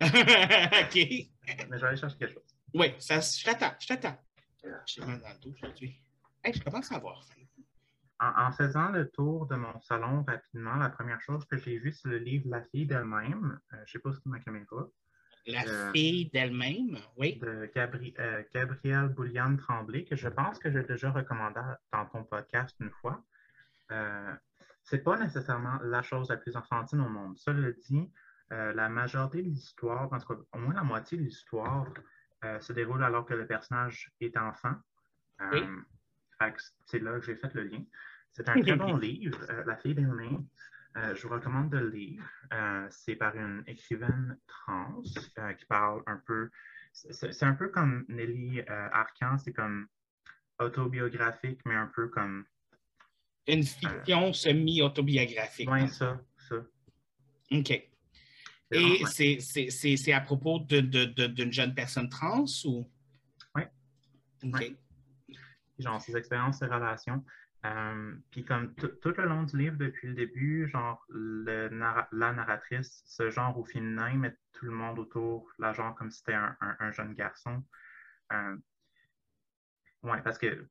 OK. 0.00 0.94
Mais 0.94 1.28
je 1.72 1.76
vais 1.76 1.86
aller 1.88 1.96
chercher 1.96 2.16
quelque 2.16 2.32
chose. 2.34 2.56
Oui, 2.72 2.94
ça, 2.98 3.20
je 3.20 3.44
t'attends, 3.44 3.74
je 3.78 3.86
t'attends. 3.88 4.18
J'ai 4.86 5.04
mal 5.04 5.20
dans 5.20 5.28
le 5.28 5.38
dos 5.40 5.50
aujourd'hui. 5.50 6.02
Hey, 6.42 6.54
je 6.54 6.62
commence 6.62 6.90
à 6.92 6.96
avoir 6.96 7.22
faim. 7.24 7.34
En, 8.20 8.46
en 8.46 8.52
faisant 8.52 8.88
le 8.90 9.10
tour 9.10 9.46
de 9.46 9.56
mon 9.56 9.78
salon 9.80 10.24
rapidement, 10.24 10.76
la 10.76 10.90
première 10.90 11.20
chose 11.20 11.44
que 11.46 11.56
j'ai 11.58 11.78
vue, 11.78 11.92
c'est 11.92 12.08
le 12.08 12.18
livre 12.18 12.48
La 12.48 12.62
fille 12.64 12.86
d'elle-même. 12.86 13.58
Euh, 13.72 13.76
je 13.76 13.80
ne 13.80 13.86
sais 13.86 13.98
pas 13.98 14.12
si 14.12 14.20
ma 14.26 14.40
caméra. 14.40 14.86
La 15.46 15.90
fille 15.92 16.30
d'elle-même, 16.30 16.98
oui. 17.16 17.38
de 17.38 17.70
Gabri- 17.74 18.14
euh, 18.18 18.42
Gabrielle 18.54 19.08
Bouliane 19.08 19.56
Tremblay, 19.56 20.04
que 20.04 20.16
je 20.16 20.28
pense 20.28 20.58
que 20.58 20.70
j'ai 20.70 20.82
déjà 20.82 21.10
recommandé 21.10 21.60
dans 21.92 22.06
ton 22.06 22.24
podcast 22.24 22.76
une 22.80 22.90
fois. 22.90 23.22
Euh, 23.90 24.32
c'est 24.84 25.02
pas 25.02 25.18
nécessairement 25.18 25.78
la 25.82 26.02
chose 26.02 26.28
la 26.28 26.36
plus 26.36 26.56
enfantine 26.56 27.00
au 27.00 27.08
monde. 27.08 27.36
Cela 27.38 27.70
dit, 27.72 28.10
euh, 28.52 28.72
la 28.74 28.88
majorité 28.88 29.38
de 29.42 29.48
l'histoire, 29.48 30.12
en 30.12 30.18
tout 30.18 30.34
cas, 30.34 30.40
au 30.52 30.58
moins 30.58 30.74
la 30.74 30.82
moitié 30.82 31.16
de 31.18 31.22
l'histoire, 31.22 31.86
euh, 32.44 32.60
se 32.60 32.72
déroule 32.72 33.02
alors 33.02 33.24
que 33.26 33.34
le 33.34 33.46
personnage 33.46 34.10
est 34.20 34.36
enfant. 34.36 34.74
Oui. 35.52 35.62
c'est 36.86 36.98
là 37.00 37.18
que 37.18 37.24
j'ai 37.24 37.36
fait 37.36 37.52
le 37.54 37.64
lien. 37.64 37.82
C'est 38.30 38.48
un 38.48 38.54
très 38.60 38.76
bon 38.76 38.96
livre, 38.96 39.38
La 39.66 39.76
fille 39.76 39.94
d'elle-même. 39.94 40.46
Euh, 40.96 41.14
je 41.14 41.22
vous 41.26 41.32
recommande 41.32 41.70
de 41.70 41.78
le 41.78 41.90
lire. 41.90 42.22
Euh, 42.52 42.86
c'est 42.90 43.14
par 43.14 43.36
une 43.36 43.62
écrivaine 43.66 44.36
trans 44.46 45.02
euh, 45.38 45.52
qui 45.54 45.64
parle 45.66 46.02
un 46.06 46.20
peu. 46.26 46.50
C'est 46.92 47.44
un 47.44 47.54
peu 47.54 47.68
comme 47.68 48.04
Nelly 48.08 48.62
Arcan, 48.66 49.38
c'est 49.38 49.52
comme 49.52 49.86
autobiographique, 50.58 51.60
mais 51.64 51.74
un 51.76 51.86
peu 51.94 52.08
comme. 52.08 52.44
Une 53.46 53.62
fiction 53.64 54.32
semi-autobiographique. 54.32 55.68
Hein. 55.70 55.86
ça, 55.86 56.20
ça. 56.48 56.56
OK. 57.52 57.70
Et 58.72 59.04
c'est- 59.06 59.38
c'est 59.40 59.70
c'est- 59.70 59.96
c'est 59.96 60.12
à 60.12 60.20
propos 60.20 60.58
de- 60.60 60.80
de- 60.80 61.04
de- 61.06 61.26
d'une 61.26 61.52
jeune 61.52 61.74
personne 61.74 62.08
trans 62.08 62.44
ou? 62.64 62.88
Oui. 63.54 63.62
OK. 64.44 64.52
Ouais. 64.60 64.76
genre 65.78 66.00
ses 66.02 66.14
expériences, 66.16 66.58
ses 66.58 66.66
relations. 66.66 67.24
Euh, 67.66 68.14
puis 68.30 68.42
comme 68.44 68.74
tout 68.74 69.12
le 69.16 69.26
long 69.26 69.42
du 69.42 69.58
livre, 69.58 69.76
depuis 69.76 70.08
le 70.08 70.14
début, 70.14 70.66
genre 70.68 71.04
le 71.10 71.68
narra- 71.68 72.08
la 72.10 72.32
narratrice, 72.32 73.02
ce 73.04 73.28
genre 73.28 73.58
au 73.58 73.64
féminin, 73.64 74.14
met 74.14 74.34
tout 74.52 74.64
le 74.64 74.70
monde 74.72 74.98
autour, 74.98 75.46
la 75.58 75.72
genre 75.74 75.94
comme 75.94 76.10
si 76.10 76.18
c'était 76.18 76.34
un, 76.34 76.56
un- 76.60 76.76
un 76.80 76.90
jeune 76.90 77.12
garçon. 77.12 77.62
Euh, 78.32 78.56
ouais, 80.02 80.22
parce 80.22 80.38
que 80.38 80.66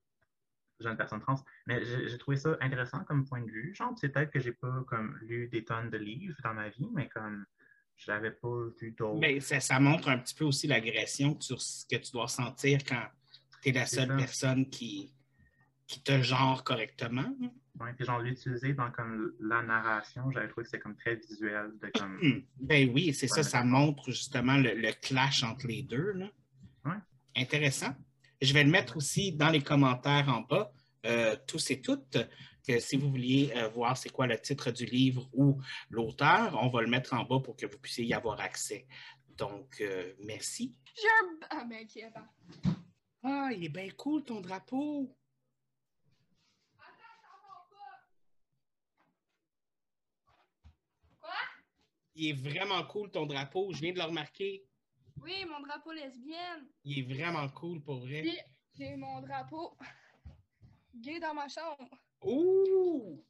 jeune 0.79 0.97
personne 0.97 1.19
trans. 1.19 1.35
Mais 1.67 1.83
j'ai 1.83 2.17
trouvé 2.17 2.37
ça 2.37 2.57
intéressant 2.61 3.03
comme 3.03 3.25
point 3.25 3.41
de 3.41 3.51
vue. 3.51 3.75
Genre, 3.75 3.93
c'est 3.99 4.09
peut-être 4.09 4.31
que 4.31 4.39
j'ai 4.39 4.53
pas 4.53 4.83
comme 4.87 5.17
lu 5.21 5.47
des 5.49 5.63
tonnes 5.63 5.89
de 5.89 5.97
livres 5.97 6.37
dans 6.43 6.53
ma 6.53 6.69
vie, 6.69 6.89
mais 6.93 7.07
comme 7.09 7.45
je 7.97 8.09
n'avais 8.11 8.31
pas 8.31 8.65
vu 8.81 8.91
d'autres. 8.91 9.19
Mais 9.19 9.39
ça, 9.41 9.59
ça 9.59 9.79
montre 9.79 10.07
un 10.09 10.17
petit 10.17 10.33
peu 10.33 10.45
aussi 10.45 10.67
l'agression 10.67 11.35
que 11.35 11.39
tu, 11.43 11.53
que 11.53 11.97
tu 12.01 12.11
dois 12.13 12.29
sentir 12.29 12.79
quand 12.83 13.05
tu 13.61 13.69
es 13.69 13.71
la 13.73 13.85
seule 13.85 14.07
personne 14.15 14.69
qui, 14.69 15.13
qui 15.89 16.01
te 16.03 16.21
genre 16.21 16.63
correctement. 16.63 17.25
Ouais, 17.79 17.93
puis 17.95 18.05
genre 18.05 18.19
l'utiliser 18.19 18.73
dans 18.73 18.91
comme 18.91 19.33
la 19.39 19.63
narration, 19.63 20.29
j'avais 20.31 20.47
trouvé 20.47 20.63
que 20.63 20.69
c'était 20.69 20.81
comme 20.81 20.95
très 20.95 21.15
visuel 21.15 21.71
de 21.81 21.87
comme. 21.97 22.17
Hmm. 22.21 22.41
Ben 22.61 22.89
oui, 22.93 23.13
c'est 23.13 23.27
ça, 23.27 23.37
Ouais. 23.37 23.43
ça 23.43 23.63
montre 23.63 24.11
justement 24.11 24.57
le, 24.57 24.73
le 24.75 24.91
clash 25.01 25.43
entre 25.43 25.65
les 25.67 25.81
deux. 25.81 26.11
là. 26.13 26.29
Ouais. 26.85 26.97
Intéressant. 27.35 27.95
Je 28.41 28.53
vais 28.53 28.63
le 28.63 28.69
mettre 28.69 28.97
aussi 28.97 29.31
dans 29.33 29.49
les 29.49 29.61
commentaires 29.61 30.29
en 30.29 30.41
bas, 30.41 30.71
euh, 31.05 31.35
tous 31.47 31.71
et 31.71 31.81
toutes, 31.81 32.17
que 32.67 32.79
si 32.79 32.95
vous 32.97 33.09
vouliez 33.09 33.51
euh, 33.55 33.67
voir 33.69 33.97
c'est 33.97 34.09
quoi 34.09 34.27
le 34.27 34.37
titre 34.39 34.71
du 34.71 34.85
livre 34.85 35.27
ou 35.33 35.59
l'auteur, 35.89 36.57
on 36.61 36.69
va 36.69 36.81
le 36.81 36.87
mettre 36.87 37.13
en 37.15 37.23
bas 37.23 37.39
pour 37.39 37.55
que 37.55 37.65
vous 37.65 37.79
puissiez 37.79 38.05
y 38.05 38.13
avoir 38.13 38.39
accès. 38.41 38.85
Donc, 39.37 39.77
euh, 39.81 40.13
merci. 40.23 40.77
Un. 41.23 41.37
Ah, 41.49 41.63
ben. 41.69 41.85
Ah, 43.23 43.49
il 43.53 43.63
est 43.65 43.69
bien 43.69 43.89
cool 43.97 44.23
ton 44.23 44.41
drapeau. 44.41 45.15
Il 52.21 52.27
est 52.31 52.33
vraiment 52.33 52.83
cool 52.83 53.09
ton 53.09 53.25
drapeau. 53.25 53.71
Je 53.71 53.79
viens 53.79 53.93
de 53.93 53.97
le 53.97 54.03
remarquer. 54.03 54.65
Oui, 55.21 55.45
mon 55.45 55.61
drapeau 55.61 55.93
lesbienne. 55.93 56.67
Il 56.83 56.99
est 56.99 57.13
vraiment 57.15 57.47
cool 57.47 57.81
pour 57.81 57.99
vrai. 58.01 58.25
J'ai 58.77 58.97
mon 58.97 59.21
drapeau 59.21 59.77
gay 60.95 61.17
dans 61.21 61.33
ma 61.33 61.47
chambre. 61.47 61.89
Ouh! 62.21 63.23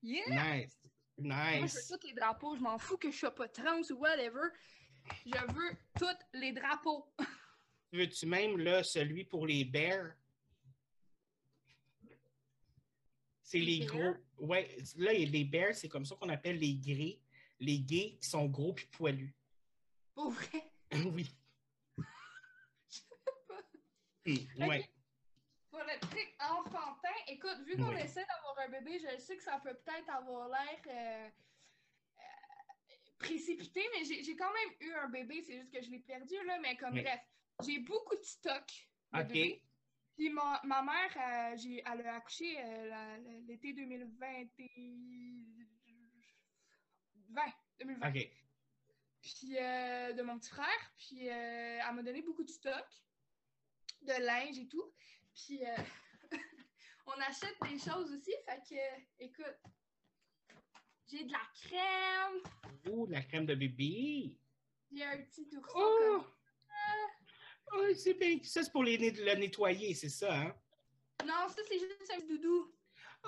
Yeah! 0.00 0.28
Nice. 0.60 0.78
Moi, 1.18 1.56
je 1.56 1.62
Nice. 1.62 1.90
veux 1.90 1.98
tous 1.98 2.06
les 2.06 2.12
drapeaux. 2.14 2.54
Je 2.54 2.60
m'en 2.60 2.78
fous 2.78 2.96
que 2.98 3.10
je 3.10 3.16
sois 3.18 3.34
pas 3.34 3.48
trans 3.48 3.82
ou 3.90 3.94
whatever. 3.94 4.48
Je 5.26 5.52
veux 5.52 5.76
tous 5.98 6.38
les 6.38 6.52
drapeaux. 6.52 7.12
Veux-tu 7.92 8.26
même 8.26 8.58
là, 8.58 8.84
celui 8.84 9.24
pour 9.24 9.44
les 9.48 9.64
bears? 9.64 10.12
C'est 13.42 13.58
les 13.58 13.80
gros. 13.80 14.14
Ouais, 14.38 14.76
là, 14.94 15.12
les 15.12 15.44
bears, 15.44 15.74
c'est 15.74 15.88
comme 15.88 16.04
ça 16.04 16.14
qu'on 16.14 16.28
appelle 16.28 16.60
les 16.60 16.74
gays. 16.74 17.18
Les 17.60 17.78
gays 17.78 18.16
qui 18.20 18.28
sont 18.28 18.46
gros 18.46 18.72
puis 18.72 18.86
poilus. 18.86 19.34
Pour 20.14 20.30
vrai? 20.30 20.72
oui. 21.14 21.28
Hmm, 24.26 24.66
Ouais. 24.66 24.88
Pour 25.70 25.80
le 25.80 25.98
truc 26.00 26.34
enfantin, 26.40 27.08
écoute, 27.28 27.58
vu 27.64 27.76
qu'on 27.76 27.92
essaie 27.96 28.26
d'avoir 28.26 28.58
un 28.58 28.68
bébé, 28.68 28.98
je 28.98 29.18
sais 29.20 29.36
que 29.36 29.42
ça 29.42 29.60
peut 29.62 29.74
peut-être 29.74 30.10
avoir 30.10 30.48
l'air 30.48 30.80
euh, 30.88 31.28
euh, 32.18 32.22
précipité, 33.18 33.82
mais 33.94 34.04
j'ai 34.04 34.36
quand 34.36 34.52
même 34.52 34.74
eu 34.80 34.92
un 34.94 35.08
bébé, 35.08 35.42
c'est 35.42 35.58
juste 35.60 35.72
que 35.72 35.80
je 35.80 35.90
l'ai 35.90 36.00
perdu, 36.00 36.34
là, 36.44 36.58
mais 36.60 36.76
comme 36.76 36.94
bref, 37.02 37.20
j'ai 37.64 37.78
beaucoup 37.78 38.16
de 38.16 38.22
stock. 38.22 38.66
de. 39.12 39.20
OK. 39.20 39.62
Puis 40.16 40.28
ma, 40.30 40.60
ma 40.64 40.82
mère, 40.82 41.16
euh, 41.16 41.56
elle 41.86 42.06
a 42.06 42.16
accouché 42.16 42.56
euh, 42.58 43.40
l'été 43.46 43.72
2020. 43.72 44.26
et- 44.58 45.66
20, 47.30 47.42
2020. 47.80 48.08
OK. 48.08 48.30
Puis 49.22 49.56
euh, 49.58 50.12
de 50.12 50.22
mon 50.22 50.38
petit 50.38 50.50
frère. 50.50 50.92
Puis 50.96 51.28
euh, 51.28 51.78
elle 51.86 51.94
m'a 51.94 52.02
donné 52.02 52.22
beaucoup 52.22 52.44
de 52.44 52.50
stock, 52.50 52.86
de 54.02 54.12
linge 54.24 54.58
et 54.58 54.68
tout. 54.68 54.92
Puis 55.34 55.64
euh, 55.64 55.76
on 57.06 57.12
achète 57.12 57.56
des 57.70 57.78
choses 57.78 58.12
aussi. 58.12 58.32
Fait 58.46 58.62
que, 58.68 59.24
écoute, 59.24 59.58
j'ai 61.06 61.24
de 61.24 61.32
la 61.32 61.42
crème. 61.62 62.42
Ouh, 62.90 63.06
de 63.06 63.12
la 63.12 63.22
crème 63.22 63.46
de 63.46 63.54
bébé. 63.54 64.36
J'ai 64.92 65.04
un 65.04 65.18
petit 65.22 65.48
ourson 65.56 65.72
Oh! 65.76 65.98
comme- 66.22 66.34
Oh, 67.72 67.86
c'est 67.94 68.14
bien. 68.14 68.38
Ça, 68.42 68.64
c'est 68.64 68.72
pour 68.72 68.82
les, 68.82 68.96
le 68.98 69.34
nettoyer, 69.36 69.94
c'est 69.94 70.08
ça, 70.08 70.34
hein? 70.36 70.56
Non, 71.24 71.46
ça 71.48 71.62
c'est 71.68 71.78
juste 71.78 72.12
un 72.12 72.26
doudou. 72.26 72.74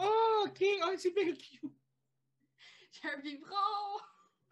Oh, 0.01 0.47
OK. 0.49 0.65
Oh, 0.85 0.95
c'est 0.97 1.13
bien 1.15 1.33
cute. 1.35 1.63
J'ai 2.93 3.09
un 3.09 3.19
biberon. 3.19 4.01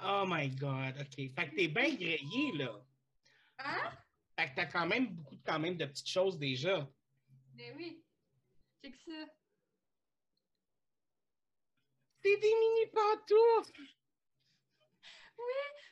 Oh 0.02 0.24
my 0.26 0.48
God. 0.50 0.96
OK. 1.00 1.14
Fait 1.14 1.50
que 1.50 1.54
t'es 1.56 1.68
bien 1.68 1.94
grillé, 1.94 2.52
là. 2.56 2.80
Hein? 3.58 3.92
Fait 4.38 4.50
que 4.50 4.54
t'as 4.56 4.66
quand 4.66 4.86
même 4.86 5.08
beaucoup 5.14 5.36
quand 5.44 5.58
même 5.58 5.76
de 5.76 5.84
petites 5.84 6.08
choses 6.08 6.38
déjà. 6.38 6.88
Ben 7.54 7.74
oui. 7.76 8.02
C'est 8.82 8.90
que 8.92 8.98
ça. 8.98 9.26
C'est 12.22 12.36
des 12.36 12.54
mini 12.54 12.86
pantoufles. 12.92 13.94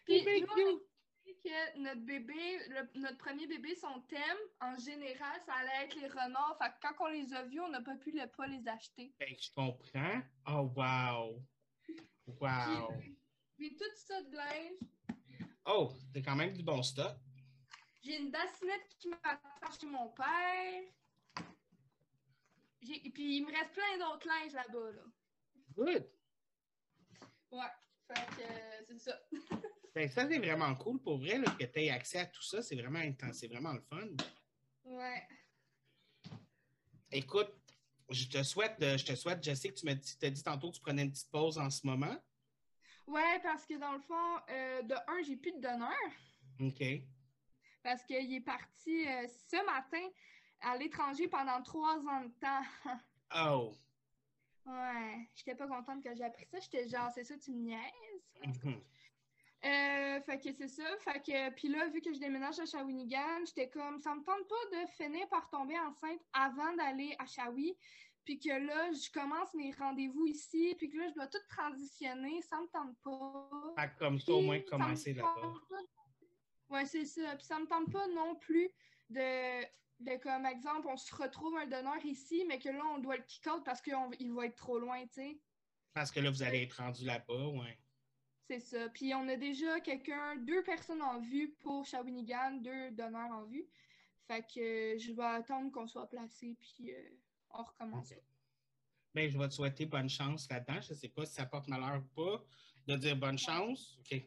Puis 0.04 0.24
nous, 0.40 0.46
cute. 0.46 0.82
dit 1.26 1.38
que 1.42 1.78
notre 1.80 2.00
bébé, 2.02 2.58
le- 2.68 3.00
notre 3.00 3.18
premier 3.18 3.46
bébé, 3.46 3.74
son 3.74 4.00
thème, 4.02 4.38
en 4.60 4.76
général, 4.78 5.40
ça 5.46 5.54
allait 5.54 5.84
être 5.84 5.96
les 5.96 6.08
renards. 6.08 6.56
Fait 6.58 6.70
que 6.70 6.74
quand 6.94 7.04
on 7.04 7.08
les 7.08 7.32
a 7.34 7.44
vus, 7.44 7.60
on 7.60 7.68
n'a 7.68 7.82
pas 7.82 7.96
pu 7.96 8.10
le, 8.12 8.26
pas 8.26 8.46
les 8.46 8.66
acheter. 8.68 9.12
Ben, 9.18 9.34
je 9.38 9.50
comprends. 9.54 10.22
Oh, 10.48 10.72
wow. 10.76 11.42
Wow. 12.40 12.92
J'ai 13.58 13.74
tout 13.76 13.84
ça 13.96 14.22
de 14.22 14.36
linge. 14.36 15.16
Oh, 15.66 15.92
c'est 16.12 16.22
quand 16.22 16.36
même 16.36 16.52
du 16.52 16.62
bon 16.62 16.82
stock. 16.82 17.16
J'ai 18.02 18.16
une 18.18 18.30
bassinette 18.30 18.96
qui 18.98 19.08
m'attend 19.08 19.70
chez 19.78 19.86
mon 19.86 20.08
père. 20.10 20.82
J'ai- 22.80 23.06
Et 23.06 23.10
puis 23.10 23.36
il 23.38 23.46
me 23.46 23.50
reste 23.52 23.72
plein 23.72 23.98
d'autres 23.98 24.26
linges 24.26 24.52
là-bas. 24.52 24.92
Là. 24.92 25.02
Good. 25.74 26.10
Ouais. 27.50 27.66
Fait 28.06 28.26
que 28.36 28.42
euh, 28.42 28.82
c'est 28.86 28.98
ça. 28.98 29.20
Ben, 29.94 30.08
ça, 30.08 30.28
c'est 30.28 30.38
vraiment 30.38 30.72
cool 30.76 31.00
pour 31.02 31.18
vrai 31.18 31.38
là, 31.38 31.50
que 31.58 31.64
tu 31.64 31.80
aies 31.80 31.90
accès 31.90 32.18
à 32.18 32.26
tout 32.26 32.42
ça. 32.42 32.62
C'est 32.62 32.76
vraiment 32.76 33.00
intense. 33.00 33.38
C'est 33.38 33.48
vraiment 33.48 33.72
le 33.72 33.80
fun. 33.80 34.06
Ouais. 34.84 35.26
Écoute, 37.10 37.52
je 38.10 38.28
te 38.28 38.42
souhaite, 38.42 38.76
euh, 38.82 38.96
je 38.96 39.04
te 39.04 39.14
souhaite, 39.14 39.44
je 39.44 39.54
sais 39.54 39.68
que 39.68 39.74
tu 39.74 39.86
m'as 39.86 39.94
dit, 39.94 40.16
t'as 40.18 40.30
dit 40.30 40.42
tantôt 40.42 40.70
que 40.70 40.76
tu 40.76 40.80
prenais 40.80 41.02
une 41.02 41.10
petite 41.10 41.30
pause 41.30 41.58
en 41.58 41.70
ce 41.70 41.86
moment. 41.86 42.16
Ouais, 43.06 43.38
parce 43.42 43.64
que 43.64 43.74
dans 43.78 43.92
le 43.92 44.00
fond, 44.00 44.36
euh, 44.50 44.82
de 44.82 44.94
un, 44.94 45.22
j'ai 45.26 45.36
plus 45.36 45.52
de 45.52 45.60
donneur. 45.60 45.92
OK. 46.60 46.82
Parce 47.82 48.04
qu'il 48.04 48.34
est 48.34 48.40
parti 48.40 49.06
euh, 49.06 49.26
ce 49.50 49.64
matin 49.64 50.06
à 50.60 50.76
l'étranger 50.76 51.28
pendant 51.28 51.62
trois 51.62 51.98
ans 51.98 52.24
de 52.24 52.32
temps. 52.40 52.62
Oh. 53.36 53.76
ouais, 54.64 55.28
j'étais 55.34 55.54
pas 55.54 55.68
contente 55.68 56.02
que 56.02 56.14
j'ai 56.14 56.24
appris 56.24 56.46
ça. 56.46 56.58
J'étais 56.60 56.88
genre, 56.88 57.10
c'est 57.14 57.24
ça, 57.24 57.36
tu 57.36 57.50
me 57.50 57.58
niaises? 57.58 58.24
Mhm. 58.42 58.80
Fait 60.28 60.38
que 60.38 60.52
c'est 60.52 60.68
ça. 60.68 60.84
Fait 60.98 61.20
que, 61.20 61.50
puis 61.54 61.68
là, 61.68 61.88
vu 61.88 62.02
que 62.02 62.12
je 62.12 62.18
déménage 62.18 62.58
à 62.60 62.66
Shawinigan, 62.66 63.46
j'étais 63.46 63.70
comme, 63.70 63.98
ça 63.98 64.14
me 64.14 64.22
tente 64.22 64.46
pas 64.46 64.78
de 64.82 64.86
finir 64.90 65.26
par 65.30 65.48
tomber 65.48 65.78
enceinte 65.78 66.20
avant 66.34 66.76
d'aller 66.76 67.16
à 67.18 67.24
Shawi. 67.24 67.74
Puis 68.26 68.38
que 68.38 68.50
là, 68.50 68.92
je 68.92 69.10
commence 69.10 69.54
mes 69.54 69.72
rendez-vous 69.72 70.26
ici. 70.26 70.74
Puis 70.76 70.90
que 70.90 70.98
là, 70.98 71.08
je 71.08 71.14
dois 71.14 71.28
tout 71.28 71.38
transitionner. 71.48 72.42
Ça 72.42 72.60
me 72.60 72.66
tente 72.66 72.94
pas. 73.02 73.82
Fait 73.82 73.88
que 73.88 73.98
comme 73.98 74.20
ça, 74.20 74.32
au 74.32 74.42
moins, 74.42 74.60
commencer 74.60 75.14
là-bas. 75.14 75.54
Ouais, 76.68 76.84
c'est 76.84 77.06
ça. 77.06 77.34
Puis 77.36 77.46
ça 77.46 77.58
me 77.58 77.66
tente 77.66 77.90
pas 77.90 78.06
non 78.08 78.34
plus 78.34 78.68
de, 79.08 79.62
de 80.00 80.16
comme 80.18 80.44
exemple, 80.44 80.88
on 80.88 80.98
se 80.98 81.14
retrouve 81.14 81.56
un 81.56 81.66
donneur 81.66 82.04
ici, 82.04 82.44
mais 82.46 82.58
que 82.58 82.68
là, 82.68 82.84
on 82.94 82.98
doit 82.98 83.16
le 83.16 83.22
kick-out 83.22 83.64
parce 83.64 83.80
qu'il 83.80 83.94
va 84.34 84.44
être 84.44 84.56
trop 84.56 84.78
loin, 84.78 85.00
tu 85.06 85.22
sais. 85.22 85.40
Parce 85.94 86.10
que 86.10 86.20
là, 86.20 86.28
vous 86.28 86.42
allez 86.42 86.64
être 86.64 86.74
rendu 86.74 87.06
là-bas, 87.06 87.48
ouais. 87.48 87.78
C'est 88.48 88.60
ça. 88.60 88.88
Puis 88.88 89.14
on 89.14 89.28
a 89.28 89.36
déjà 89.36 89.78
quelqu'un, 89.80 90.36
deux 90.36 90.62
personnes 90.62 91.02
en 91.02 91.20
vue 91.20 91.54
pour 91.60 91.84
Shawinigan, 91.84 92.52
deux 92.62 92.90
donneurs 92.92 93.30
en 93.30 93.44
vue. 93.44 93.66
Fait 94.26 94.42
que 94.42 94.94
euh, 94.94 94.98
je 94.98 95.12
vais 95.12 95.24
attendre 95.24 95.70
qu'on 95.70 95.86
soit 95.86 96.08
placé, 96.08 96.56
puis 96.58 96.94
euh, 96.94 97.10
on 97.50 97.62
recommence. 97.62 98.14
Ben, 99.14 99.28
je 99.30 99.38
vais 99.38 99.48
te 99.48 99.54
souhaiter 99.54 99.84
bonne 99.84 100.08
chance 100.08 100.48
là-dedans. 100.50 100.80
Je 100.80 100.92
ne 100.92 100.98
sais 100.98 101.08
pas 101.08 101.26
si 101.26 101.34
ça 101.34 101.44
porte 101.44 101.68
malheur 101.68 102.02
ou 102.02 102.14
pas 102.14 102.44
de 102.86 102.96
dire 102.96 103.16
bonne 103.16 103.38
chance. 103.38 103.98
OK. 104.00 104.22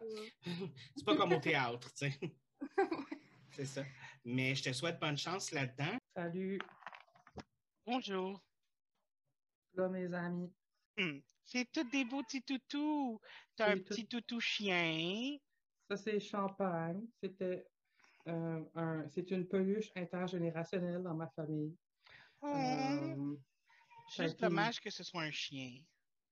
C'est 0.96 1.06
pas 1.06 1.16
comme 1.16 1.34
au 1.34 1.40
théâtre, 1.40 1.92
tu 1.94 2.12
sais. 2.12 2.20
C'est 3.52 3.66
ça. 3.66 3.84
Mais 4.24 4.54
je 4.54 4.64
te 4.64 4.74
souhaite 4.74 5.00
bonne 5.00 5.18
chance 5.18 5.52
là-dedans. 5.52 5.98
Salut, 6.16 6.60
Bonjour. 7.86 8.40
là, 9.74 9.90
mes 9.90 10.14
amis. 10.14 10.54
Hmm, 11.02 11.20
C'est 11.44 11.72
tous 11.72 11.84
des 11.86 12.06
beaux 12.06 12.22
petits 12.24 12.44
toutous. 12.44 13.20
T'as 13.56 13.72
un 13.72 13.78
tout- 13.78 13.84
petit 13.86 14.08
toutou 14.08 14.40
chien. 14.40 15.38
Ça, 15.90 15.98
c'est 15.98 16.20
Champagne. 16.20 17.02
C'était 17.22 17.66
euh, 18.28 18.64
un, 18.76 19.10
c'est 19.10 19.30
une 19.32 19.48
peluche 19.48 19.90
intergénérationnelle 19.96 21.02
dans 21.02 21.16
ma 21.16 21.28
famille. 21.30 21.76
Oh, 22.42 22.48
Euh, 22.56 23.36
Juste 24.16 24.34
été- 24.36 24.42
dommage 24.46 24.80
que 24.80 24.90
ce 24.90 25.04
soit 25.04 25.24
un 25.24 25.32
chien. 25.32 25.72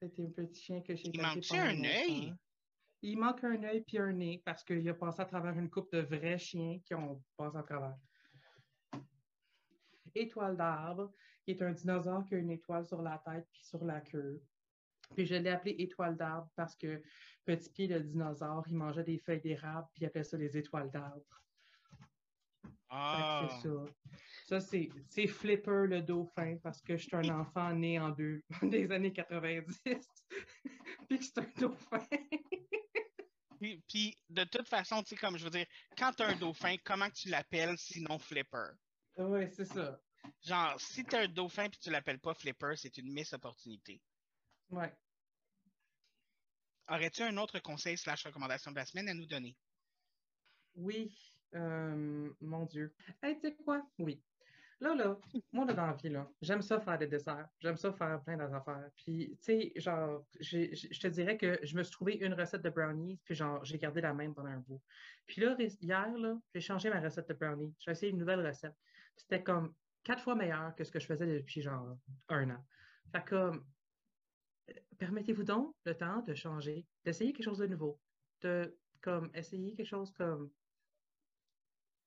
C'était 0.02 0.24
un 0.26 0.30
petit 0.32 0.62
chien 0.62 0.82
que 0.82 0.96
j'ai 0.96 1.08
Il 1.10 1.18
pendant 1.20 1.62
un 1.64 1.84
œil? 1.84 2.34
Il 3.02 3.18
manque 3.18 3.44
un 3.44 3.64
œil 3.64 3.82
puis 3.82 3.98
un 3.98 4.12
nez 4.14 4.42
parce 4.46 4.64
qu'il 4.64 4.88
a 4.90 4.94
passé 4.94 5.22
à 5.22 5.26
travers 5.26 5.58
une 5.58 5.70
coupe 5.70 5.92
de 5.94 6.00
vrais 6.02 6.38
chiens 6.38 6.80
qui 6.86 6.94
ont 6.94 7.24
passé 7.38 7.58
à 7.58 7.64
travers. 7.64 7.98
Étoile 10.16 10.58
d'arbre, 10.58 11.12
qui 11.46 11.52
est 11.52 11.62
un 11.62 11.72
dinosaure 11.72 12.26
qui 12.26 12.36
a 12.36 12.38
une 12.40 12.52
étoile 12.52 12.86
sur 12.86 13.02
la 13.02 13.22
tête 13.26 13.48
puis 13.52 13.64
sur 13.64 13.84
la 13.86 14.02
queue. 14.02 14.42
Puis 15.16 15.26
je 15.26 15.36
l'ai 15.36 15.50
appelé 15.50 15.76
étoile 15.80 16.16
d'arbre 16.16 16.50
parce 16.56 16.76
que 16.76 17.02
Petit 17.46 17.70
Pied, 17.70 17.88
le 17.88 18.02
dinosaure, 18.02 18.66
il 18.68 18.76
mangeait 18.76 19.04
des 19.04 19.18
feuilles 19.18 19.42
d'érable 19.42 19.88
puis 19.94 20.04
il 20.04 20.08
appelait 20.08 20.24
ça 20.24 20.38
les 20.38 20.58
étoiles 20.58 20.92
d'arbre. 20.92 21.26
Ah, 22.90 23.48
C'est 23.50 23.70
ça. 23.70 23.86
Ça, 24.48 24.60
c'est 24.60 25.28
Flipper 25.28 25.86
le 25.88 26.02
dauphin 26.02 26.58
parce 26.64 26.82
que 26.82 26.98
je 26.98 27.04
suis 27.04 27.16
un 27.16 27.30
enfant 27.40 27.72
né 27.74 28.00
en 28.00 28.10
deux, 28.10 28.42
des 28.64 28.92
années 28.92 29.14
90. 29.14 29.82
puis 31.08 31.20
que 31.20 31.24
c'est 31.24 31.38
un 31.38 31.48
dauphin. 31.60 32.06
Puis, 33.60 33.84
puis, 33.88 34.18
de 34.30 34.44
toute 34.46 34.68
façon, 34.68 35.04
tu 35.04 35.10
sais, 35.10 35.16
comme 35.18 35.38
je 35.38 35.44
veux 35.44 35.50
dire, 35.50 35.68
quand 35.98 36.14
t'as 36.14 36.30
un 36.30 36.36
dauphin, 36.36 36.76
comment 36.84 37.10
tu 37.10 37.30
l'appelles 37.30 37.78
sinon 37.78 38.18
Flipper? 38.18 38.72
oui, 39.18 39.50
c'est 39.52 39.66
ça. 39.66 40.00
Genre, 40.42 40.80
si 40.80 41.04
t'as 41.04 41.24
un 41.24 41.28
dauphin 41.28 41.70
puis 41.70 41.80
tu 41.80 41.90
l'appelles 41.90 42.20
pas 42.20 42.34
Flipper, 42.34 42.74
c'est 42.76 42.98
une 42.98 43.12
miss 43.12 43.34
opportunité. 43.34 44.02
Ouais. 44.72 44.94
Aurais-tu 46.88 47.22
un 47.22 47.38
autre 47.38 47.60
conseil 47.60 47.98
slash 47.98 48.26
recommandation 48.26 48.72
de 48.72 48.78
la 48.78 48.86
semaine 48.86 49.10
à 49.10 49.14
nous 49.14 49.28
donner? 49.28 49.56
Oui, 50.76 51.16
euh, 51.56 52.30
mon 52.42 52.66
Dieu. 52.66 52.94
Hey, 53.22 53.36
tu 53.36 53.42
sais 53.42 53.56
quoi? 53.56 53.86
Oui. 53.98 54.24
Là, 54.82 54.96
là, 54.96 55.18
moi, 55.52 55.66
là, 55.66 55.74
dans 55.74 55.88
la 55.88 55.94
vie, 55.94 56.10
là, 56.10 56.32
j'aime 56.42 56.62
ça 56.62 56.80
faire 56.80 56.98
des 56.98 57.08
desserts. 57.08 57.50
J'aime 57.60 57.76
ça 57.76 57.92
faire 57.92 58.22
plein 58.24 58.38
d'affaires. 58.38 58.90
Puis, 58.96 59.38
tu 59.42 59.44
sais, 59.44 59.74
genre, 59.76 60.26
je 60.40 61.00
te 61.00 61.08
dirais 61.08 61.38
que 61.38 61.60
je 61.64 61.76
me 61.76 61.84
suis 61.84 61.92
trouvé 61.92 62.16
une 62.16 62.34
recette 62.34 62.62
de 62.62 62.70
brownies, 62.70 63.20
puis 63.26 63.36
genre, 63.36 63.64
j'ai 63.66 63.78
gardé 63.78 64.00
la 64.00 64.14
même 64.14 64.34
pendant 64.34 64.50
un 64.50 64.60
bout. 64.60 64.82
Puis 65.28 65.42
là, 65.42 65.56
hier, 65.60 66.18
là, 66.18 66.40
j'ai 66.54 66.62
changé 66.62 66.90
ma 66.90 67.02
recette 67.02 67.28
de 67.28 67.34
brownies. 67.34 67.76
J'ai 67.80 67.92
essayé 67.92 68.12
une 68.12 68.20
nouvelle 68.20 68.46
recette. 68.46 68.76
C'était 69.18 69.44
comme 69.44 69.76
quatre 70.04 70.24
fois 70.24 70.36
meilleur 70.36 70.74
que 70.76 70.86
ce 70.86 70.92
que 70.92 71.00
je 71.00 71.06
faisais 71.06 71.28
depuis, 71.28 71.62
genre, 71.62 71.98
un 72.30 72.50
an. 72.52 72.66
Fait 73.12 73.26
comme, 73.26 73.66
permettez-vous 74.98 75.44
donc 75.44 75.76
le 75.86 75.96
temps 75.96 76.22
de 76.22 76.34
changer, 76.34 76.86
d'essayer 77.04 77.34
quelque 77.34 77.46
chose 77.46 77.60
de 77.60 77.68
nouveau, 77.68 78.00
de, 78.42 78.78
comme, 79.02 79.30
essayer 79.34 79.76
quelque 79.76 79.88
chose 79.88 80.12
comme 80.12 80.52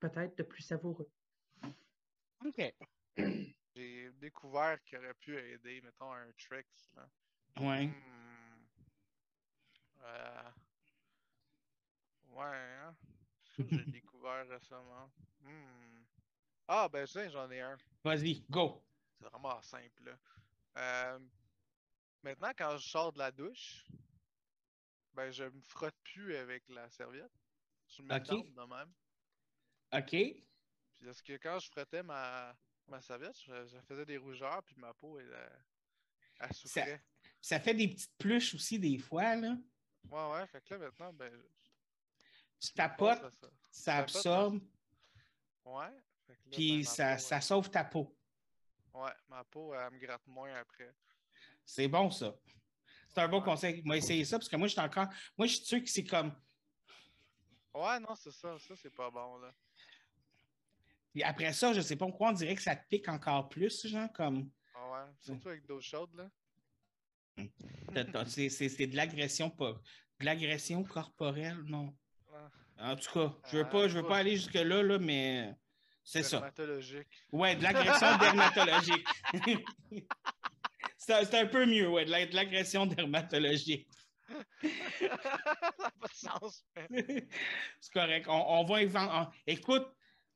peut-être 0.00 0.36
de 0.36 0.42
plus 0.42 0.62
savoureux? 0.62 1.10
OK. 2.44 2.74
J'ai 3.74 4.10
découvert 4.20 4.82
qu'il 4.84 4.98
aurait 4.98 5.14
pu 5.14 5.36
aider, 5.36 5.80
mettons, 5.80 6.12
un 6.12 6.30
Trix. 6.32 6.66
Là. 6.94 7.08
Ouais. 7.60 7.86
Hmm. 7.86 8.66
Euh, 10.04 10.50
Ouais, 12.32 12.44
hein? 12.46 12.96
J'ai 13.58 13.84
découvert 13.92 14.48
récemment. 14.48 15.10
Hmm. 15.40 16.04
Ah, 16.66 16.88
ben, 16.88 17.06
je 17.06 17.12
sais, 17.12 17.30
j'en 17.30 17.50
ai 17.50 17.60
un. 17.60 17.76
Vas-y, 18.02 18.44
go. 18.48 18.82
C'est 19.18 19.28
vraiment 19.28 19.60
simple, 19.60 20.04
là. 20.04 20.18
Euh, 20.78 21.18
Maintenant, 22.24 22.52
quand 22.56 22.76
je 22.78 22.88
sors 22.88 23.12
de 23.12 23.18
la 23.18 23.30
douche, 23.30 23.84
ben, 25.14 25.30
je 25.30 25.44
me 25.44 25.60
frotte 25.62 25.96
plus 26.04 26.36
avec 26.36 26.68
la 26.68 26.90
serviette. 26.90 27.32
Je 27.88 28.02
me 28.02 28.16
Ok. 28.16 28.28
tente 28.28 28.52
de 28.52 28.62
même. 28.62 28.92
OK. 29.92 30.44
Puis 30.94 31.06
est-ce 31.08 31.22
que 31.22 31.34
quand 31.34 31.58
je 31.58 31.68
frottais 31.70 32.02
ma, 32.02 32.56
ma 32.86 33.00
serviette, 33.02 33.38
je, 33.44 33.66
je 33.66 33.78
faisais 33.80 34.06
des 34.06 34.16
rougeurs, 34.16 34.62
puis 34.62 34.74
ma 34.78 34.94
peau, 34.94 35.18
elle, 35.18 35.30
elle, 35.32 35.64
elle 36.40 36.54
souffrait. 36.54 37.02
Ça 37.40 37.60
fait 37.60 37.74
des 37.74 37.88
petites 37.88 38.16
pluches 38.18 38.54
aussi 38.54 38.78
des 38.78 38.98
fois, 38.98 39.36
là. 39.36 39.56
Ouais, 40.10 40.30
ouais, 40.32 40.46
fait 40.46 40.60
que 40.64 40.74
là, 40.74 40.78
maintenant, 40.78 41.12
ben, 41.12 41.32
je 41.32 41.38
Tu 42.60 42.72
tapotes, 42.72 43.30
ça. 43.30 43.50
ça 43.70 43.96
tapote, 43.96 44.26
absorbe, 44.26 44.60
Ouais. 45.64 45.90
Là, 46.46 46.60
ben, 46.62 46.76
puis 46.76 46.84
ma 46.84 46.96
ça, 46.96 47.18
peau, 47.18 47.18
ça 47.18 47.40
sauve 47.40 47.70
ta 47.70 47.84
peau. 47.84 48.16
euh, 48.94 49.00
Ouais, 49.00 49.12
ma 49.28 49.44
peau, 49.44 49.74
elle 49.74 49.90
me 49.92 49.98
gratte 49.98 50.26
moins 50.26 50.54
après. 50.54 50.94
C'est 51.64 51.88
bon, 51.88 52.10
ça. 52.10 52.34
C'est 53.08 53.20
un 53.20 53.28
bon 53.28 53.42
conseil. 53.42 53.82
Moi, 53.84 53.96
essayez 53.98 54.24
ça 54.24 54.38
parce 54.38 54.48
que 54.48 54.56
moi, 54.56 54.66
je 54.68 54.72
suis 54.72 54.80
encore. 54.80 55.06
Moi, 55.36 55.46
je 55.46 55.56
suis 55.56 55.64
sûr 55.64 55.80
que 55.82 55.88
c'est 55.88 56.04
comme. 56.04 56.34
Ouais, 57.74 58.00
non, 58.00 58.14
c'est 58.14 58.32
ça. 58.32 58.58
Ça, 58.58 58.74
c'est 58.76 58.94
pas 58.94 59.10
bon, 59.10 59.38
là. 59.38 59.52
Puis 61.12 61.22
après 61.22 61.52
ça, 61.52 61.72
je 61.74 61.80
sais 61.82 61.96
pas 61.96 62.06
pourquoi 62.06 62.30
on 62.30 62.32
dirait 62.32 62.54
que 62.54 62.62
ça 62.62 62.74
te 62.74 62.86
pique 62.88 63.08
encore 63.08 63.48
plus, 63.48 63.86
genre, 63.86 64.10
comme. 64.12 64.50
Ah 64.74 64.90
ouais, 64.90 65.12
surtout 65.20 65.48
avec 65.50 65.66
d'eau 65.66 65.80
chaude, 65.80 66.10
là. 66.14 66.28
C'est 68.26 68.86
de 68.86 68.96
l'agression 68.96 69.50
pas. 69.50 69.72
De 70.20 70.24
l'agression 70.24 70.84
corporelle, 70.84 71.60
non. 71.66 71.94
Ah, 72.78 72.92
En 72.92 72.96
tout 72.96 73.10
cas, 73.12 73.34
je 73.50 73.58
veux 73.58 73.64
Ah, 73.66 73.70
pas, 73.70 73.88
je 73.88 73.96
veux 73.96 74.02
pas- 74.02 74.08
pas 74.08 74.16
aller 74.18 74.36
jusque-là, 74.36 74.82
là, 74.82 74.98
mais 74.98 75.54
c'est 76.04 76.22
ça. 76.22 76.38
Dermatologique. 76.38 77.08
Ouais, 77.30 77.56
de 77.56 77.62
l'agression 77.62 78.06
dermatologique. 78.18 79.06
c'est 81.06 81.34
un- 81.34 81.46
peu 81.46 81.66
mieux, 81.66 81.88
ouais, 81.88 82.04
de 82.04 82.10
la- 82.10 82.26
de 82.26 82.34
l'agression 82.34 82.86
dermatologique. 82.86 83.88
ça 84.62 85.08
n'a 85.08 85.90
pas 86.00 86.08
de 86.08 86.14
sens, 86.14 86.64
mais... 86.90 87.26
C'est 87.80 87.92
correct. 87.92 88.26
On, 88.28 88.60
on 88.60 88.64
va 88.64 88.76
inventer. 88.76 89.36
Écoute, 89.46 89.86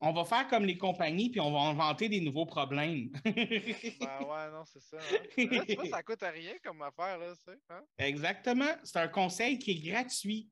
on 0.00 0.12
va 0.12 0.24
faire 0.24 0.46
comme 0.48 0.64
les 0.66 0.76
compagnies, 0.76 1.30
puis 1.30 1.40
on 1.40 1.50
va 1.52 1.60
inventer 1.60 2.08
des 2.08 2.20
nouveaux 2.20 2.44
problèmes. 2.46 3.10
Ben 3.24 4.20
ouais, 4.26 4.50
non, 4.50 4.64
c'est 4.66 4.82
ça. 4.82 4.98
hein. 4.98 5.44
Là, 5.50 5.64
tu 5.64 5.74
vois, 5.76 5.86
ça 5.86 6.02
coûte 6.02 6.22
à 6.22 6.30
rien 6.30 6.54
comme 6.62 6.82
affaire, 6.82 7.16
là, 7.18 7.34
sais. 7.34 7.56
Hein? 7.70 7.82
Exactement. 7.98 8.68
C'est 8.84 8.98
un 8.98 9.08
conseil 9.08 9.58
qui 9.58 9.70
est 9.70 9.90
gratuit. 9.90 10.50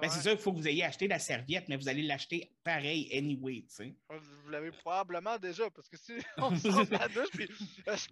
Ben, 0.00 0.10
C'est 0.10 0.22
sûr 0.22 0.32
qu'il 0.32 0.40
faut 0.40 0.52
que 0.52 0.58
vous 0.58 0.68
ayez 0.68 0.84
acheté 0.84 1.06
la 1.06 1.18
serviette, 1.18 1.68
mais 1.68 1.76
vous 1.76 1.88
allez 1.88 2.02
l'acheter 2.02 2.52
pareil 2.64 3.08
anyway, 3.16 3.64
tu 3.68 3.74
sais. 3.74 3.94
Vous 4.08 4.48
l'avez 4.50 4.70
probablement 4.70 5.38
déjà, 5.38 5.70
parce 5.70 5.88
que 5.88 5.96
si 5.96 6.14
on 6.38 6.56
sort 6.56 6.86
de 6.86 6.92
la 6.92 7.08
douche, 7.08 7.30
puis 7.32 7.48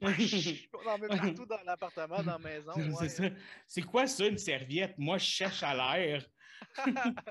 on 0.05 0.89
en 0.89 0.99
met 0.99 1.09
partout 1.09 1.47
dans 1.47 1.63
l'appartement, 1.65 2.23
dans 2.23 2.33
la 2.33 2.39
maison. 2.39 2.73
C'est 2.99 3.21
Ouais. 3.21 3.35
C'est 3.67 3.83
quoi 3.83 4.07
ça, 4.07 4.27
une 4.27 4.39
serviette? 4.39 4.99
Moi, 4.99 5.19
je 5.19 5.25
cherche 5.25 5.63
à 5.63 5.75
l'air. 5.75 6.27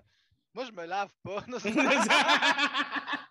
Moi, 0.53 0.65
je 0.65 0.71
me 0.71 0.85
lave 0.85 1.11
pas. 1.23 1.45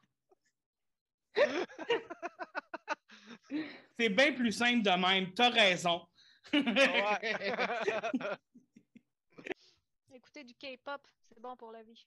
C'est 3.98 4.08
bien 4.10 4.32
plus 4.32 4.52
simple 4.52 4.82
de 4.82 4.90
même. 4.90 5.32
T'as 5.34 5.50
raison. 5.50 6.06
Ouais. 6.52 7.34
Du 10.48 10.54
K-pop, 10.54 11.06
c'est 11.28 11.38
bon 11.42 11.54
pour 11.56 11.72
la 11.72 11.82
vie. 11.82 12.06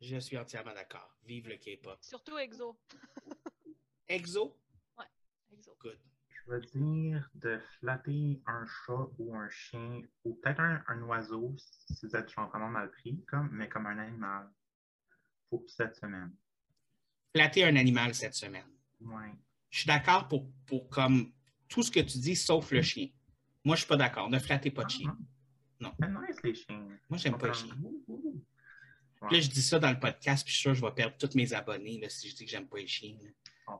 Je 0.00 0.16
suis 0.16 0.38
entièrement 0.38 0.72
d'accord. 0.72 1.14
Vive 1.26 1.46
le 1.46 1.58
K-pop. 1.58 1.98
Surtout 2.00 2.38
EXO. 2.38 2.80
Exo? 4.08 4.58
EXO. 5.52 5.76
Good. 5.78 5.98
Je 6.26 6.50
vais 6.50 6.60
dire 6.60 7.30
de 7.34 7.60
flatter 7.78 8.40
un 8.46 8.64
chat 8.64 9.06
ou 9.18 9.34
un 9.34 9.50
chien, 9.50 10.00
ou 10.24 10.36
peut-être 10.36 10.60
un, 10.60 10.82
un 10.88 11.02
oiseau, 11.02 11.54
si 11.58 12.06
vous 12.06 12.16
êtes 12.16 12.32
vraiment 12.32 12.70
mal 12.70 12.90
pris, 12.92 13.22
comme, 13.26 13.50
mais 13.52 13.68
comme 13.68 13.84
un 13.84 13.98
animal. 13.98 14.48
Pour 15.50 15.62
cette 15.68 15.96
semaine. 15.96 16.34
Flatter 17.34 17.64
un 17.64 17.76
animal 17.76 18.14
cette 18.14 18.36
semaine. 18.36 18.72
Ouais. 19.02 19.34
Je 19.68 19.80
suis 19.80 19.86
d'accord 19.86 20.28
pour, 20.28 20.50
pour 20.64 20.88
comme 20.88 21.30
tout 21.68 21.82
ce 21.82 21.90
que 21.90 22.00
tu 22.00 22.16
dis, 22.20 22.36
sauf 22.36 22.70
le 22.70 22.80
chien. 22.80 23.08
Moi, 23.64 23.76
je 23.76 23.80
suis 23.80 23.88
pas 23.88 23.98
d'accord. 23.98 24.30
Ne 24.30 24.38
flattez 24.38 24.70
pas 24.70 24.84
de 24.84 24.90
chien. 24.90 25.14
Non. 25.80 25.92
C'est 25.98 26.08
nice, 26.08 26.42
les 26.44 26.54
chiens. 26.54 26.86
Moi, 27.08 27.18
j'aime 27.18 27.38
pas 27.38 27.48
les 27.48 27.54
chiens. 27.54 27.74
Là, 29.22 29.38
je 29.40 29.48
dis 29.48 29.62
ça 29.62 29.78
dans 29.78 29.90
le 29.90 29.98
podcast, 30.00 30.44
puis 30.44 30.52
je 30.52 30.58
suis 30.58 30.62
sûr 30.62 30.72
que 30.72 30.78
je 30.78 30.84
vais 30.84 30.92
perdre 30.92 31.16
tous 31.18 31.34
mes 31.36 31.52
abonnés 31.52 32.00
là, 32.00 32.08
si 32.08 32.28
je 32.30 32.36
dis 32.36 32.44
que 32.44 32.50
j'aime 32.50 32.66
pas 32.68 32.78
les 32.78 32.86
chiens. 32.86 33.16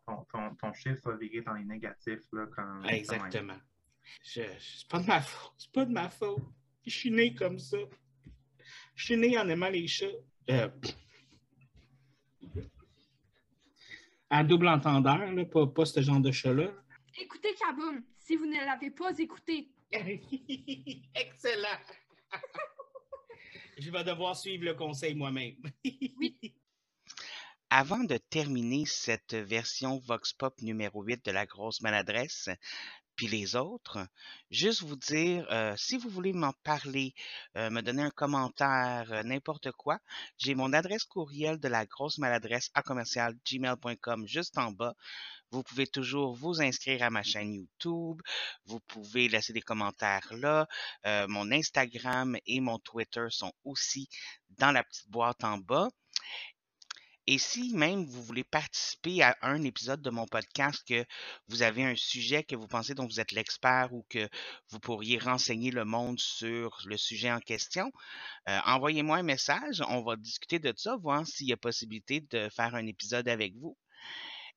Ton, 0.06 0.24
ton, 0.30 0.54
ton, 0.54 0.72
chiffre 0.72 1.00
va 1.10 1.16
virer 1.16 1.40
dans 1.42 1.54
les 1.54 1.64
négatifs, 1.64 2.22
là, 2.32 2.46
comme... 2.54 2.82
Ah, 2.86 2.94
exactement. 2.94 3.58
Je, 4.22 4.42
je- 4.42 4.78
c'est 4.78 4.88
pas 4.88 5.00
de 5.00 5.06
ma 5.06 5.20
faute. 5.20 5.52
C'est 5.58 5.72
pas 5.72 5.84
de 5.84 5.92
ma 5.92 6.08
faute. 6.10 6.42
Je 6.86 6.90
suis 6.90 7.10
né 7.10 7.34
comme 7.34 7.58
ça. 7.58 7.78
Je 8.94 9.04
suis 9.04 9.16
né 9.16 9.38
en 9.38 9.48
aimant 9.48 9.68
les 9.70 9.86
chats. 9.88 10.06
Euh, 10.50 10.68
à 14.28 14.44
double 14.44 14.68
entendeur, 14.68 15.32
là, 15.32 15.44
pas, 15.44 15.66
pas 15.66 15.84
ce 15.84 16.00
genre 16.02 16.20
de 16.20 16.30
chat-là. 16.30 16.70
Écoutez 17.20 17.54
Kaboom, 17.54 18.02
si 18.18 18.36
vous 18.36 18.46
ne 18.46 18.64
l'avez 18.64 18.90
pas 18.90 19.16
écouté. 19.18 19.70
Excellent! 21.14 21.80
Je 23.78 23.90
vais 23.90 24.04
devoir 24.04 24.36
suivre 24.36 24.64
le 24.64 24.74
conseil 24.74 25.14
moi-même. 25.14 25.56
Avant 27.70 28.04
de 28.04 28.16
terminer 28.16 28.84
cette 28.84 29.34
version 29.34 29.98
Vox 29.98 30.32
Pop 30.32 30.60
numéro 30.60 31.02
8 31.02 31.24
de 31.24 31.30
la 31.30 31.46
grosse 31.46 31.80
maladresse, 31.80 32.50
puis 33.20 33.28
les 33.28 33.54
autres, 33.54 33.98
juste 34.50 34.80
vous 34.80 34.96
dire, 34.96 35.46
euh, 35.50 35.74
si 35.76 35.98
vous 35.98 36.08
voulez 36.08 36.32
m'en 36.32 36.54
parler, 36.64 37.12
euh, 37.54 37.68
me 37.68 37.82
donner 37.82 38.02
un 38.02 38.10
commentaire, 38.10 39.12
euh, 39.12 39.22
n'importe 39.22 39.72
quoi, 39.72 39.98
j'ai 40.38 40.54
mon 40.54 40.72
adresse 40.72 41.04
courriel 41.04 41.60
de 41.60 41.68
la 41.68 41.84
grosse 41.84 42.16
maladresse 42.16 42.70
à 42.72 42.80
commercial 42.80 43.36
gmail.com 43.44 44.26
juste 44.26 44.56
en 44.56 44.72
bas. 44.72 44.94
Vous 45.50 45.62
pouvez 45.62 45.86
toujours 45.86 46.34
vous 46.34 46.62
inscrire 46.62 47.02
à 47.02 47.10
ma 47.10 47.22
chaîne 47.22 47.52
YouTube. 47.52 48.22
Vous 48.64 48.80
pouvez 48.80 49.28
laisser 49.28 49.52
des 49.52 49.60
commentaires 49.60 50.32
là. 50.32 50.66
Mon 51.28 51.52
Instagram 51.52 52.38
et 52.46 52.60
mon 52.60 52.78
Twitter 52.78 53.26
sont 53.28 53.52
aussi 53.64 54.08
dans 54.48 54.72
la 54.72 54.82
petite 54.82 55.10
boîte 55.10 55.44
en 55.44 55.58
bas. 55.58 55.90
Et 57.30 57.38
si 57.38 57.72
même 57.74 58.06
vous 58.06 58.24
voulez 58.24 58.42
participer 58.42 59.22
à 59.22 59.38
un 59.42 59.62
épisode 59.62 60.02
de 60.02 60.10
mon 60.10 60.26
podcast, 60.26 60.82
que 60.84 61.06
vous 61.46 61.62
avez 61.62 61.84
un 61.84 61.94
sujet 61.94 62.42
que 62.42 62.56
vous 62.56 62.66
pensez 62.66 62.92
dont 62.92 63.06
vous 63.06 63.20
êtes 63.20 63.30
l'expert 63.30 63.92
ou 63.92 64.04
que 64.08 64.28
vous 64.70 64.80
pourriez 64.80 65.16
renseigner 65.16 65.70
le 65.70 65.84
monde 65.84 66.18
sur 66.18 66.76
le 66.86 66.96
sujet 66.96 67.30
en 67.30 67.38
question, 67.38 67.92
euh, 68.48 68.58
envoyez-moi 68.66 69.18
un 69.18 69.22
message. 69.22 69.80
On 69.86 70.02
va 70.02 70.16
discuter 70.16 70.58
de 70.58 70.74
ça, 70.76 70.96
voir 70.96 71.24
s'il 71.24 71.46
y 71.46 71.52
a 71.52 71.56
possibilité 71.56 72.20
de 72.20 72.48
faire 72.48 72.74
un 72.74 72.88
épisode 72.88 73.28
avec 73.28 73.54
vous. 73.54 73.78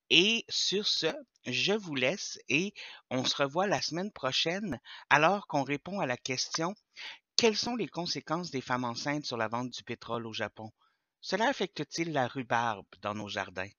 Et 0.09 0.43
sur 0.49 0.87
ce, 0.87 1.13
je 1.45 1.73
vous 1.73 1.93
laisse 1.93 2.39
et 2.49 2.73
on 3.11 3.23
se 3.23 3.35
revoit 3.35 3.67
la 3.67 3.83
semaine 3.83 4.11
prochaine 4.11 4.79
alors 5.11 5.45
qu'on 5.45 5.61
répond 5.61 5.99
à 5.99 6.07
la 6.07 6.17
question 6.17 6.73
quelles 7.35 7.55
sont 7.55 7.75
les 7.75 7.87
conséquences 7.87 8.49
des 8.49 8.61
femmes 8.61 8.85
enceintes 8.85 9.25
sur 9.25 9.37
la 9.37 9.47
vente 9.47 9.69
du 9.69 9.83
pétrole 9.83 10.25
au 10.25 10.33
Japon? 10.33 10.71
Cela 11.23 11.47
affecte-t-il 11.47 12.13
la 12.13 12.27
rhubarbe 12.27 12.85
dans 13.01 13.15
nos 13.15 13.29
jardins? 13.29 13.71